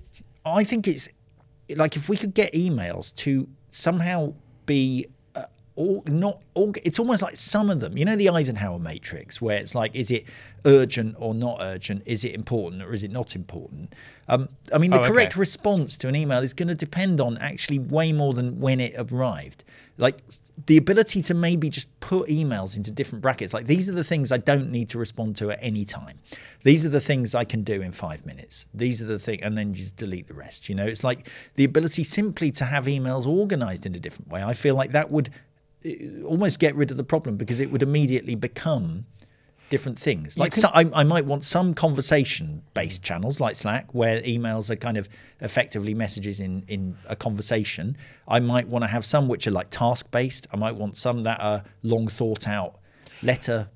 [0.46, 1.08] I think it's
[1.78, 4.34] like if we could get emails to somehow
[4.66, 5.06] be
[5.80, 9.58] or not or it's almost like some of them you know the eisenhower matrix where
[9.58, 10.26] it's like is it
[10.66, 12.04] urgent or not urgent?
[12.06, 13.94] Is it important or is it not important?
[14.28, 15.10] Um, i mean the Oh, okay.
[15.12, 18.82] correct response to an email is going to depend on actually way more than when
[18.82, 19.64] it arrived.
[19.98, 20.18] Like
[20.66, 24.30] the ability to maybe just put emails into different brackets like these are the things
[24.30, 26.20] i don't need to respond to at any time.
[26.64, 28.68] These are the things i can do in five minutes.
[28.74, 30.86] These are the thing and then just delete the rest you know?
[30.86, 34.44] It's like the ability simply to have emails organized in a different way.
[34.44, 35.30] I feel like that would
[36.26, 39.06] almost get rid of the problem because it would immediately become
[39.70, 40.38] different things.
[40.38, 44.98] Like so, I, I might want some conversation-based channels like Slack, where emails are kind
[44.98, 45.08] of
[45.40, 47.96] effectively messages in in a conversation.
[48.28, 50.48] I might want to have some which are like task-based.
[50.52, 52.80] I might want some that are long thought out,
[53.22, 53.70] letter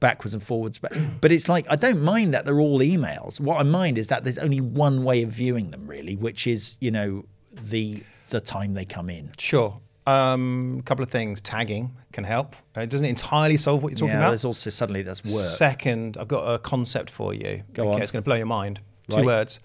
[0.00, 0.78] backwards and forwards.
[0.78, 3.38] But but it's like I don't mind that they're all emails.
[3.40, 6.76] What I mind is that there's only one way of viewing them, really, which is
[6.80, 9.30] you know the the time they come in.
[9.38, 9.80] Sure.
[10.06, 11.40] Um, a couple of things.
[11.40, 12.54] Tagging can help.
[12.76, 14.30] Uh, It doesn't entirely solve what you're talking yeah, about.
[14.30, 15.44] there's also suddenly that's work.
[15.56, 17.62] Second, I've got a concept for you.
[17.72, 18.02] Go okay, on.
[18.02, 18.80] it's going to blow your mind.
[19.10, 19.60] Two words: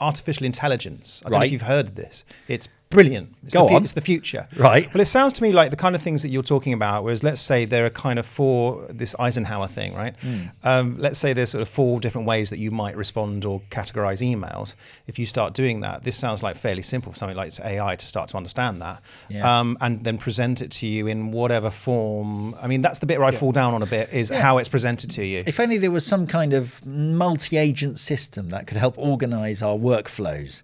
[0.00, 1.22] artificial intelligence.
[1.24, 2.24] I don't know if you've heard of this.
[2.48, 3.34] It's brilliant.
[3.44, 3.82] It's Go the on.
[3.84, 4.48] It's the future.
[4.56, 4.92] Right.
[4.92, 7.04] Well, it sounds to me like the kind of things that you're talking about.
[7.04, 10.14] Whereas, let's say there are kind of four this Eisenhower thing, right?
[10.20, 10.38] Hmm.
[10.64, 14.20] Um, let's say there's sort of four different ways that you might respond or categorize
[14.20, 14.74] emails.
[15.06, 18.06] If you start doing that, this sounds like fairly simple for something like AI to
[18.06, 19.60] start to understand that, Yeah.
[19.60, 22.54] um, and then present it to you in whatever form.
[22.60, 24.68] I mean, that's the bit where I fall down on a bit is how it's
[24.68, 25.42] presented to you.
[25.46, 30.62] If only there was some kind of multi-agent system that could help organize our workflows.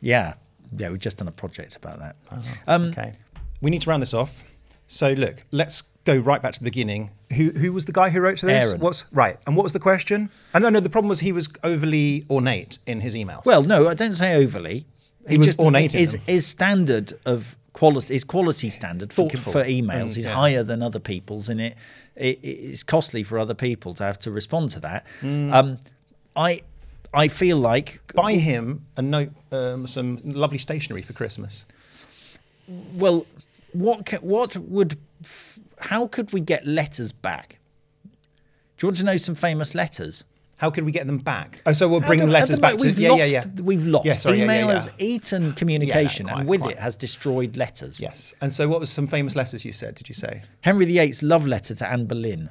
[0.00, 0.34] Yeah,
[0.76, 2.16] yeah, we've just done a project about that.
[2.66, 3.14] Um, okay,
[3.60, 4.42] we need to round this off.
[4.86, 7.10] So look, let's go right back to the beginning.
[7.34, 8.68] Who who was the guy who wrote to this?
[8.70, 8.80] Aaron.
[8.80, 9.38] What's right?
[9.46, 10.30] And what was the question?
[10.52, 13.44] And no, no, the problem was he was overly ornate in his emails.
[13.44, 14.86] Well, no, I don't say overly.
[15.28, 20.10] He was ornate His, his standard of quality, his quality standard for, for emails And,
[20.10, 20.34] is yeah.
[20.34, 21.76] higher than other people's, and it,
[22.16, 25.06] it it's costly for other people to have to respond to that.
[25.20, 25.52] Hmm.
[25.52, 25.78] Um,
[26.34, 26.62] I
[27.14, 31.66] I feel like buy him a note, um, some lovely stationery for Christmas.
[32.94, 33.26] well,
[33.72, 37.58] what ca- what would f- how could we get letters back?
[38.04, 40.24] Do you want to know some famous letters?
[40.56, 41.60] How could we get them back?
[41.66, 43.62] Oh, so we'll bring letters back to yeah, lost, yeah, yeah.
[43.62, 44.06] We've lost.
[44.06, 44.74] Yeah, sorry, Email yeah.
[44.74, 46.74] has eaten communication, quite, and with quite.
[46.76, 48.00] it has destroyed letters.
[48.00, 48.32] Yes.
[48.40, 49.96] And so, what was some famous letters you said?
[49.96, 50.42] Did you say?
[50.60, 52.50] Henry VIII's love letter to Anne Boleyn,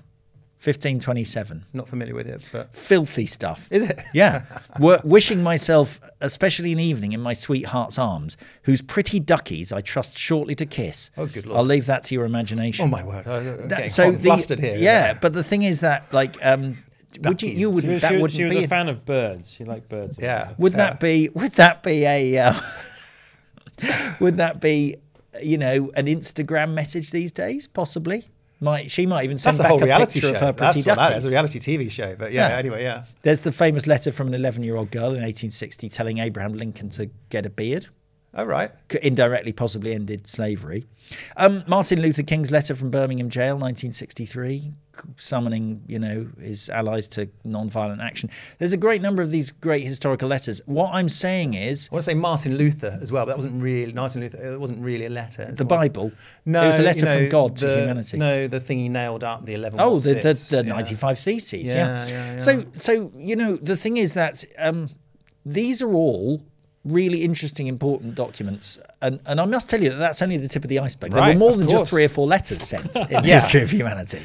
[0.64, 1.66] 1527.
[1.74, 3.68] Not familiar with it, but Filthy stuff.
[3.72, 4.00] Is it?
[4.14, 4.46] Yeah.
[4.80, 10.16] Were, wishing myself, especially an evening, in my sweetheart's arms, whose pretty duckies I trust
[10.16, 11.10] shortly to kiss.
[11.18, 11.58] Oh, good Lord.
[11.58, 12.86] I'll leave that to your imagination.
[12.86, 14.78] oh my word, I'm That- so hot the, flustered here.
[14.78, 16.78] Yeah, but the thing is that, like, um,
[17.24, 19.04] would you, you wouldn't, was, that she was, wouldn't she was be a fan of
[19.04, 19.52] birds.
[19.52, 20.20] She liked birds.
[20.22, 20.54] yeah.
[20.60, 20.78] Would yeah.
[20.78, 21.30] that be?
[21.34, 22.38] Would that be a?
[22.38, 22.54] Uh,
[24.20, 24.98] would that be?
[25.42, 27.66] You know, an Instagram message these days?
[27.66, 28.28] Possibly.
[28.64, 30.36] Might she might even send That's a back whole a reality picture show.
[30.36, 31.26] of her pretty That's what that is, duckies.
[31.26, 32.16] a reality TV show.
[32.16, 32.58] But yeah, Yeah.
[32.58, 33.04] anyway, yeah.
[33.24, 36.90] There's the famous letter from an 11 year old girl in 1860 telling Abraham Lincoln
[36.92, 37.88] to get a beard.
[38.34, 38.72] All right.
[38.88, 40.86] Could indirectly possibly ended slavery.
[41.36, 44.72] Um, Martin Luther King's letter from Birmingham jail, 1963,
[45.18, 48.30] summoning you know his allies to non-violent action.
[48.58, 50.62] There's a great number of these great historical letters.
[50.66, 53.62] What I'm saying is I want to say Martin Luther as well, but that wasn't
[53.62, 54.54] really Martin Luther.
[54.54, 55.52] It wasn't really a letter.
[55.52, 56.14] The was- Bible.
[56.46, 58.18] No, it was a letter you know, from God the- to humanity.
[58.18, 59.82] No, the thing he nailed up, the eleven.
[59.82, 60.74] Oh, the, the, the yeah.
[60.74, 61.68] 95 Theses.
[61.68, 61.74] Yeah.
[61.74, 62.40] Yeah, yeah, yeah.
[62.40, 64.90] So, so you know, the thing is that um,
[65.46, 66.42] these are all
[66.84, 68.80] really interesting, important documents.
[69.04, 71.12] And, and I must tell you that that's only the tip of the iceberg.
[71.12, 71.82] there Right, were more than course.
[71.82, 73.36] just three or four letters sent in the Yeah.
[73.40, 74.22] history of humanity.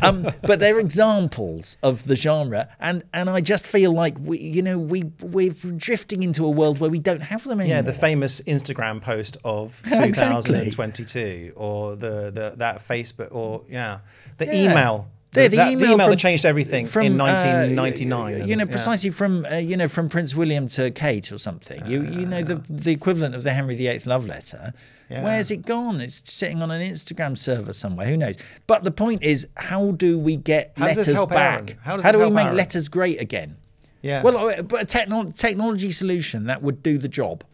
[0.00, 2.68] Um, but they're examples of the genre.
[2.80, 6.80] And, and I just feel like, we, you know, we, we're drifting into a world
[6.80, 7.76] where we don't have them anymore.
[7.76, 10.42] Yeah, the famous Instagram post of Exactly.
[10.54, 13.98] 2022, or the, the that Facebook, or yeah,
[14.38, 14.70] the Yeah.
[14.70, 15.08] email.
[15.34, 18.48] Yeah, the, that- the email from- that changed everything from, in uh, 1999.
[18.48, 18.70] you know, Yeah.
[18.70, 21.84] precisely from uh, you know from Prince William to Kate or something.
[21.86, 24.72] You you know the the equivalent of the Henry VIII love letter.
[25.08, 25.24] Yeah.
[25.24, 26.00] Where's it gone?
[26.00, 28.06] It's sitting on an Instagram server somewhere.
[28.06, 28.36] Who knows?
[28.66, 31.32] But the point is, how do we get How letters back?
[31.70, 31.78] Aaron?
[31.82, 32.56] How how do we make Aaron?
[32.56, 33.56] letters great again?
[34.00, 34.22] Yeah.
[34.22, 37.44] Well, uh, but a techno- technology solution that would do the job.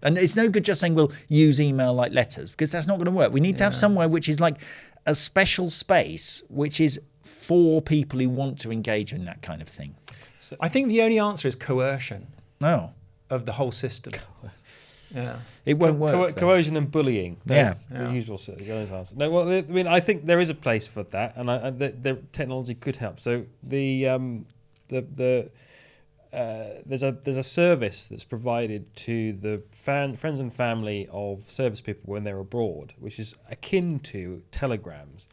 [0.00, 3.06] And it's no good just saying, well, use email like letters, because that's not going
[3.06, 3.32] to work.
[3.32, 4.58] We need to have somewhere which is like
[5.06, 9.68] a special space, which is for people who want to engage in that kind of
[9.68, 9.94] thing.
[10.60, 12.26] I think the only answer is coercion
[12.60, 12.92] No,
[13.30, 14.14] of the whole system.
[15.14, 15.36] Yeah.
[15.64, 16.34] it won't Co- work.
[16.36, 17.38] co- coercion and bullying.
[17.46, 17.74] Yeah.
[17.90, 18.12] The Yeah.
[18.12, 19.16] usual sort of those answers.
[19.16, 21.70] No, well, I mean, I think there is a place for that, and I, I,
[21.70, 23.18] the, the technology could help.
[23.20, 24.44] So the um,
[24.88, 25.50] the the
[26.32, 31.50] uh, there's a there's a service that's provided to the fan, friends and family of
[31.50, 35.26] service people when they're abroad, which is akin to telegrams,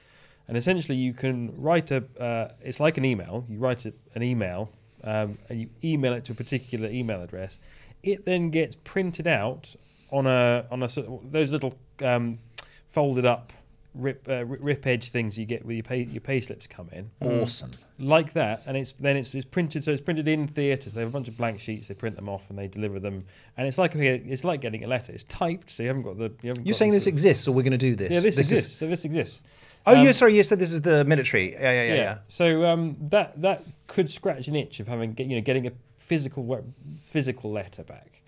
[0.48, 3.46] and essentially you can write a uh, it's like an email.
[3.50, 4.72] You write a, an email
[5.04, 7.60] um, and you email it to a particular email address.
[8.02, 9.76] It then gets printed out
[10.12, 10.88] on a on a
[11.24, 12.40] those little um,
[12.88, 13.52] folded up
[13.96, 17.10] rip uh, rip edge things you get where your pay your pay slips come in
[17.22, 17.72] Awesome.
[18.00, 19.84] like that, and it's then it's, it's printed.
[19.84, 20.94] So it's printed in theatres.
[20.94, 21.88] They have a bunch of blank sheets.
[21.88, 23.26] They print them off and they deliver them.
[23.58, 25.12] And it's like a, it's like getting a letter.
[25.12, 26.32] It's typed, so you haven't got the.
[26.42, 28.12] You haven't You're saying this exists, or we're going to do this?
[28.12, 28.78] Yeah, this, is- exists.
[28.80, 29.42] so this exists.
[29.88, 30.36] Oh, Um, yeah, sorry.
[30.36, 31.54] You said this is the military.
[31.54, 31.94] Yeah, yeah, yeah.
[31.96, 32.18] yeah.
[32.28, 35.72] So um, that that could scratch an itch of having get- you know getting a
[36.00, 36.64] physical
[37.04, 38.22] physical letter back.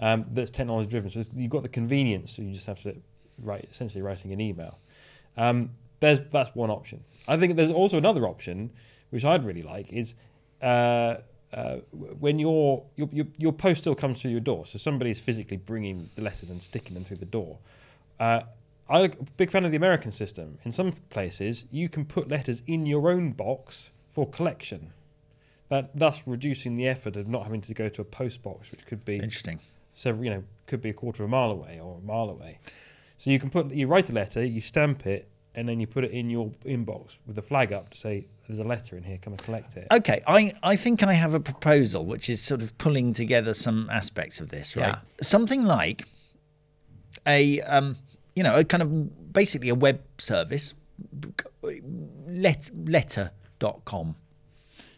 [0.00, 1.10] Um, that's technology driven.
[1.10, 2.34] So you've got the convenience.
[2.36, 2.96] So you just have to
[3.42, 4.78] write essentially writing an email.
[5.36, 5.70] Um,
[6.00, 7.04] there's that's one option.
[7.28, 8.70] I think there's also another option,
[9.10, 10.14] which I'd really like, is
[10.60, 11.16] uh,
[11.52, 11.76] uh,
[12.18, 14.66] when your, your your your post still comes through your door.
[14.66, 17.58] So somebody is physically bringing the letters and sticking them through the door.
[18.18, 18.42] Uh,
[18.88, 20.58] I'm a big fan of the American system.
[20.64, 24.92] In some places, you can put letters in your own box for collection.
[25.68, 28.84] That thus reducing the effort of not having to go to a post box, which
[28.84, 29.60] could be Interesting.
[29.94, 32.58] several, you know, could be a quarter of a mile away or a mile away.
[33.22, 36.02] So you can put, you write a letter, you stamp it, and then you put
[36.02, 39.16] it in your inbox with the flag up to say, "There's a letter in here.
[39.22, 42.62] Come and collect it." Okay, I, I think I have a proposal which is sort
[42.62, 44.88] of pulling together some aspects of this, right?
[44.88, 44.98] Yeah.
[45.20, 46.02] Something like
[47.24, 47.94] a um,
[48.34, 50.74] you know, a kind of basically a web service,
[52.26, 54.16] let, letter.com.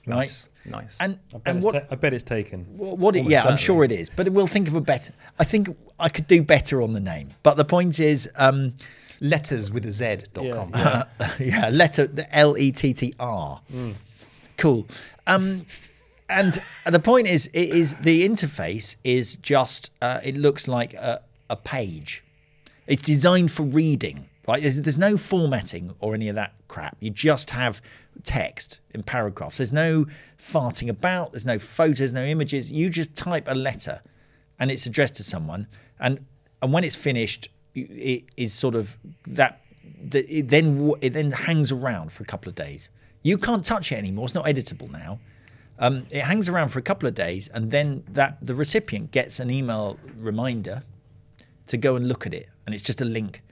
[0.07, 0.17] Right?
[0.17, 0.99] Nice, nice.
[1.01, 2.65] And I bet, and it's what ta- I bet it's taken.
[2.77, 5.13] What, what it, Almost yeah, I'm sure it is, but we'll think of a better.
[5.39, 8.75] I think I could do better on the name, but the point is, um,
[9.21, 10.71] Letters with a Z dot com.
[10.75, 11.05] Yeah.
[11.39, 13.61] yeah, letter the L E T T R.
[14.59, 14.87] Cool.
[15.27, 15.67] Um,
[16.29, 21.23] and the point is, it is the interface is just uh, it looks like a,
[21.49, 22.25] a page.
[22.87, 24.61] It's designed for reading, right?
[24.63, 26.97] There's, there's no formatting or any of that crap.
[27.01, 27.81] You just have
[28.23, 29.59] text in paragraphs.
[29.59, 30.07] There's no
[30.39, 31.33] farting about.
[31.33, 32.71] There's no photos, no images.
[32.71, 34.01] You just type a letter,
[34.59, 35.67] and it's addressed to someone.
[35.99, 36.25] And
[36.63, 38.97] and when it's finished, it is sort of
[39.27, 39.61] that.
[40.05, 42.89] that it then it then hangs around for a couple of days.
[43.23, 44.27] You can't touch it anymore.
[44.27, 45.19] It's not editable now.
[45.79, 49.41] Um, it hangs around for a couple of days, and then that the recipient gets
[49.41, 50.85] an email reminder
[51.67, 53.43] to go and look at it, and it's just a link.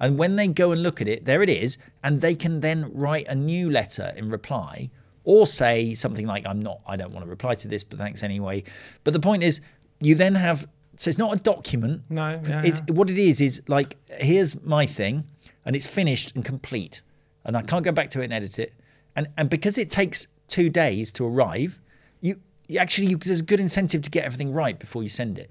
[0.00, 2.90] And when they go and look at it, there it is, and they can then
[2.94, 4.90] write a new letter in reply,
[5.24, 8.22] or say something like, "I'm not, I don't want to reply to this, but thanks
[8.22, 8.64] anyway."
[9.04, 9.60] But the point is,
[10.00, 12.02] you then have so it's not a document.
[12.08, 12.94] No, yeah, it's yeah.
[12.94, 15.24] what it is is like here's my thing,
[15.64, 17.02] and it's finished and complete,
[17.44, 18.72] and I can't go back to it and edit it,
[19.14, 21.78] and and because it takes two days to arrive,
[22.20, 22.36] you,
[22.68, 25.50] you actually you, there's a good incentive to get everything right before you send it.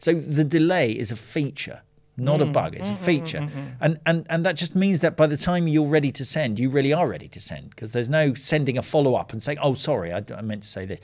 [0.00, 1.82] So the delay is a feature
[2.16, 2.52] not a mm.
[2.52, 2.74] bug.
[2.74, 3.84] It's a mm-hmm, feature, mm-hmm, mm-hmm.
[3.84, 6.70] and and and that just means that by the time you're ready to send, you
[6.70, 9.74] really are ready to send because there's no sending a follow up and saying, "Oh,
[9.74, 11.00] sorry, I, I meant to say this."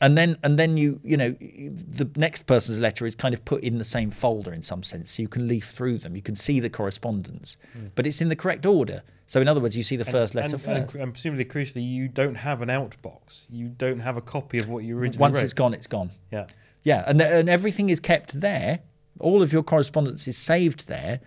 [0.00, 3.62] And then, and then you, you know, the next person's letter is kind of put
[3.62, 6.16] in the same folder in some sense, so you can leaf through them.
[6.16, 7.90] You can see the correspondence, mm.
[7.94, 9.04] but it's in the correct order.
[9.28, 10.94] So, in other words, you see the first letter and, and, first.
[10.96, 13.46] and presumably, crucially, you don't have an outbox.
[13.48, 15.44] You don't have a copy of what you originally Once wrote.
[15.44, 16.10] it's gone, it's gone.
[16.32, 16.46] Yeah.
[16.82, 18.80] Yeah, and and everything is kept there.
[19.22, 21.20] All of your correspondence is saved there,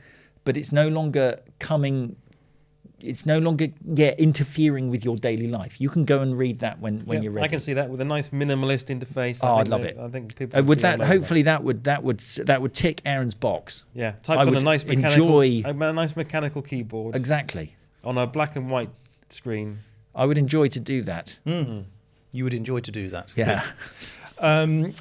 [0.44, 2.16] but it's no longer coming.
[3.00, 5.80] It's no longer yeah interfering with your daily life.
[5.80, 7.46] You can go and read that when when Yeah, you're ready.
[7.46, 9.44] I can see that with a nice minimalist interface.
[9.44, 9.98] I Oh, I'd love that- it.
[10.00, 13.02] I think people Uh, would would that hopefully that would that would that would tick
[13.06, 17.76] Aaron's box Yeah, typed I on a nice mechanical, enjoy- a nice mechanical keyboard exactly.
[18.04, 18.90] on a black and white
[19.30, 19.80] screen.
[20.16, 21.40] I would enjoy to do that.
[21.46, 23.34] You would enjoy to do that.
[23.36, 23.64] Yeah.
[24.40, 24.94] Um,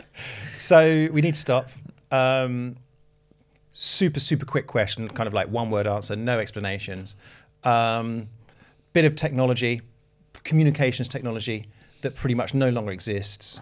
[0.52, 1.70] so we need to stop.
[2.10, 2.76] Um,
[3.70, 7.16] super, super quick question, kind of like one word answer, no explanations.
[7.64, 8.28] Um,
[8.92, 9.82] bit of technology,
[10.44, 11.68] communications technology
[12.00, 13.60] that pretty much no longer exists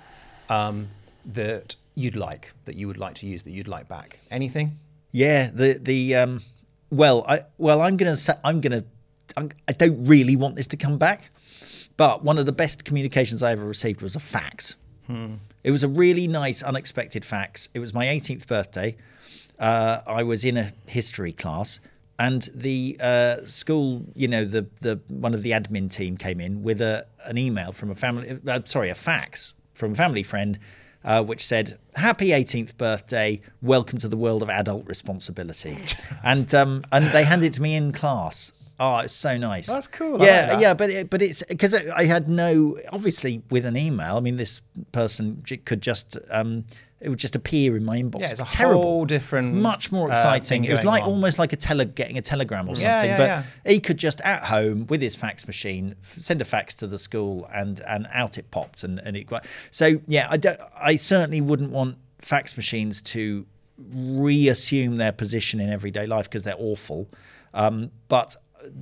[0.48, 0.88] um,
[1.24, 4.20] that you'd like, that you would like to use, that you'd like back.
[4.30, 4.78] Anything?
[5.12, 6.40] Yeah, the the um,
[6.90, 8.84] well, I well, I'm gonna I'm gonna
[9.36, 11.30] I don't really want this to come back,
[11.96, 14.76] but one of the best communications I ever received was a fax.
[15.64, 17.68] It was a really nice, unexpected fax.
[17.74, 18.96] It was my 18th birthday.
[19.58, 21.80] Uh, I was in a history class,
[22.18, 26.62] and the uh, school, you know, the the one of the admin team came in
[26.62, 30.58] with a an email from a family, uh, sorry, a fax from a family friend,
[31.04, 33.40] uh, which said, "Happy 18th birthday!
[33.62, 35.78] Welcome to the world of adult responsibility,"
[36.24, 38.52] and um, and they handed it to me in class.
[38.78, 39.66] Oh, it's so nice.
[39.66, 40.22] That's cool.
[40.22, 40.60] I Yeah, like that.
[40.60, 44.16] yeah, but it, but it's because I had no obviously with an email.
[44.16, 44.60] I mean, this
[44.92, 46.64] person could just um,
[47.00, 48.20] it would just appear in my inbox.
[48.20, 48.82] Yeah, it's a Terrible.
[48.82, 50.62] whole different, much more uh, exciting.
[50.62, 51.08] thing it was like on.
[51.10, 52.84] almost like a tele getting a telegram or something.
[52.84, 53.42] Yeah, yeah, but yeah.
[53.72, 56.98] he could just at home with his fax machine f- send a fax to the
[56.98, 59.26] school and and out it popped and and it.
[59.70, 60.58] So yeah, I don't.
[60.78, 63.46] I certainly wouldn't want fax machines to
[63.78, 67.08] reassume their position in everyday life because they're awful.
[67.54, 68.36] Um, but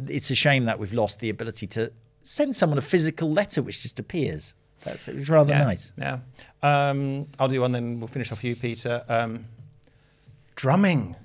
[0.09, 3.82] it's a shame that we've lost the ability to send someone a physical letter which
[3.82, 4.55] just appears.
[4.85, 5.93] That's it was rather yeah, nice.
[5.97, 6.18] Yeah.
[6.62, 9.03] Um, I'll do one, then we'll finish off you, Peter.
[9.09, 9.47] Um,
[10.57, 11.16] drumming.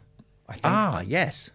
[0.47, 1.51] I think Ah, yes.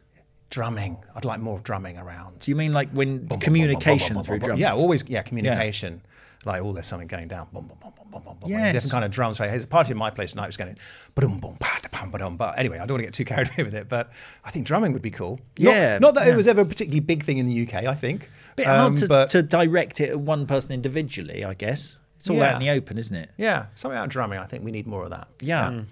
[0.51, 0.99] drumming.
[1.17, 2.39] I'd like more drumming around.
[2.41, 4.59] Do you mean like when communication through drumming?
[4.59, 5.03] Yeah, always.
[5.09, 6.03] Yeah, communication.
[6.47, 7.49] Like, oh, there's something going down.
[7.53, 8.51] Bum, bum, bum, bum, bum, bum, bum.
[8.51, 8.73] Yes.
[8.73, 9.41] Different kind of drums.
[9.41, 9.49] Right?
[9.51, 10.77] There's a party in my place tonight was going,
[11.15, 12.37] boom, boom, ba, da, bum, ba, dum.
[12.37, 13.89] But anyway, I don't want to get too carried away with it.
[13.89, 14.11] But
[14.45, 15.41] I think drumming would be cool.
[15.57, 16.33] Yeah, Not, that yeah.
[16.33, 17.85] it was ever a particularly big thing in the UK.
[17.87, 18.31] I think.
[18.57, 21.97] bit Um, hard to, but to direct it at one person individually, I guess.
[22.17, 23.31] It's all out in the open, isn't it?
[23.37, 24.39] yeah, something about drumming.
[24.39, 25.29] I think we need more of that.
[25.41, 25.83] Yeah.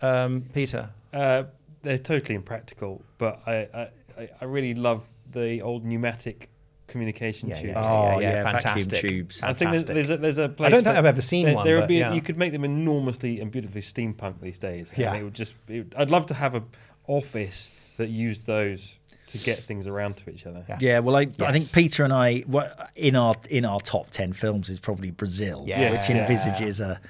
[0.00, 0.88] Um, Peter.
[1.12, 1.44] Uh,
[1.82, 3.88] they're totally impractical, but I, I,
[4.18, 5.02] I- I really love
[5.32, 6.48] the old pneumatic
[6.92, 7.68] communication Yeah, tubes.
[7.74, 9.00] yeah, Oh, yeah, yeah, vacuum fantastic.
[9.00, 9.42] tubes.
[9.42, 10.70] I think there's, there's a, there's a place.
[10.70, 12.12] don't think I've ever seen there, one, There would be yeah.
[12.12, 14.92] you could make them enormously and beautifully steampunk these days.
[14.96, 15.12] Yeah.
[15.12, 15.54] and it would just.
[15.68, 16.64] It would, I'd love to have an
[17.08, 18.96] office that used those
[19.28, 20.64] to get things around to each other.
[20.68, 20.78] Yeah.
[20.80, 22.44] Yeah, well, I, I think Peter and I,
[22.94, 25.90] in our in our top ten films, is probably Brazil, Yeah.
[25.90, 26.18] which Yeah.
[26.18, 27.00] envisages a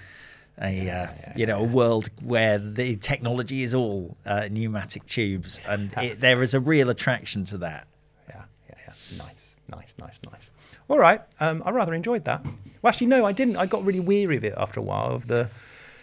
[0.60, 5.92] a uh, you know a world where the technology is all uh, pneumatic tubes, and
[5.96, 7.86] it, there is a real attraction to that.
[8.28, 9.18] Yeah, yeah, yeah.
[9.24, 10.52] Nice, nice, nice, nice.
[10.88, 11.20] All right.
[11.40, 12.44] Um, I rather enjoyed that.
[12.44, 13.56] Well, actually, no, I didn't.
[13.56, 15.12] I got really weary of it after a while.
[15.14, 15.48] Of the,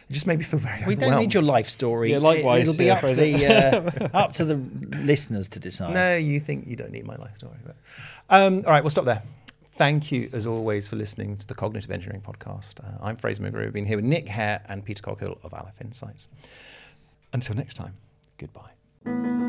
[0.10, 0.86] it just made me feel very.
[0.86, 2.12] We don't need your life story.
[2.12, 3.22] Yeah, likewise, It, will be yeah, up Fraser.
[3.22, 4.56] the uh, up to the
[4.98, 5.94] listeners to decide.
[5.94, 7.58] No, you think you don't need my life story.
[7.66, 7.76] But,
[8.30, 9.22] um, all right, we'll stop there.
[9.74, 12.84] Thank you, as always, for listening to the Cognitive Engineering Podcast.
[12.84, 13.68] Uh, I'm Fraser McGruer.
[13.68, 16.28] I've been here with Nick Hare and Peter Coghill of Aleph Insights.
[17.32, 17.94] Until next time,
[18.38, 19.49] goodbye.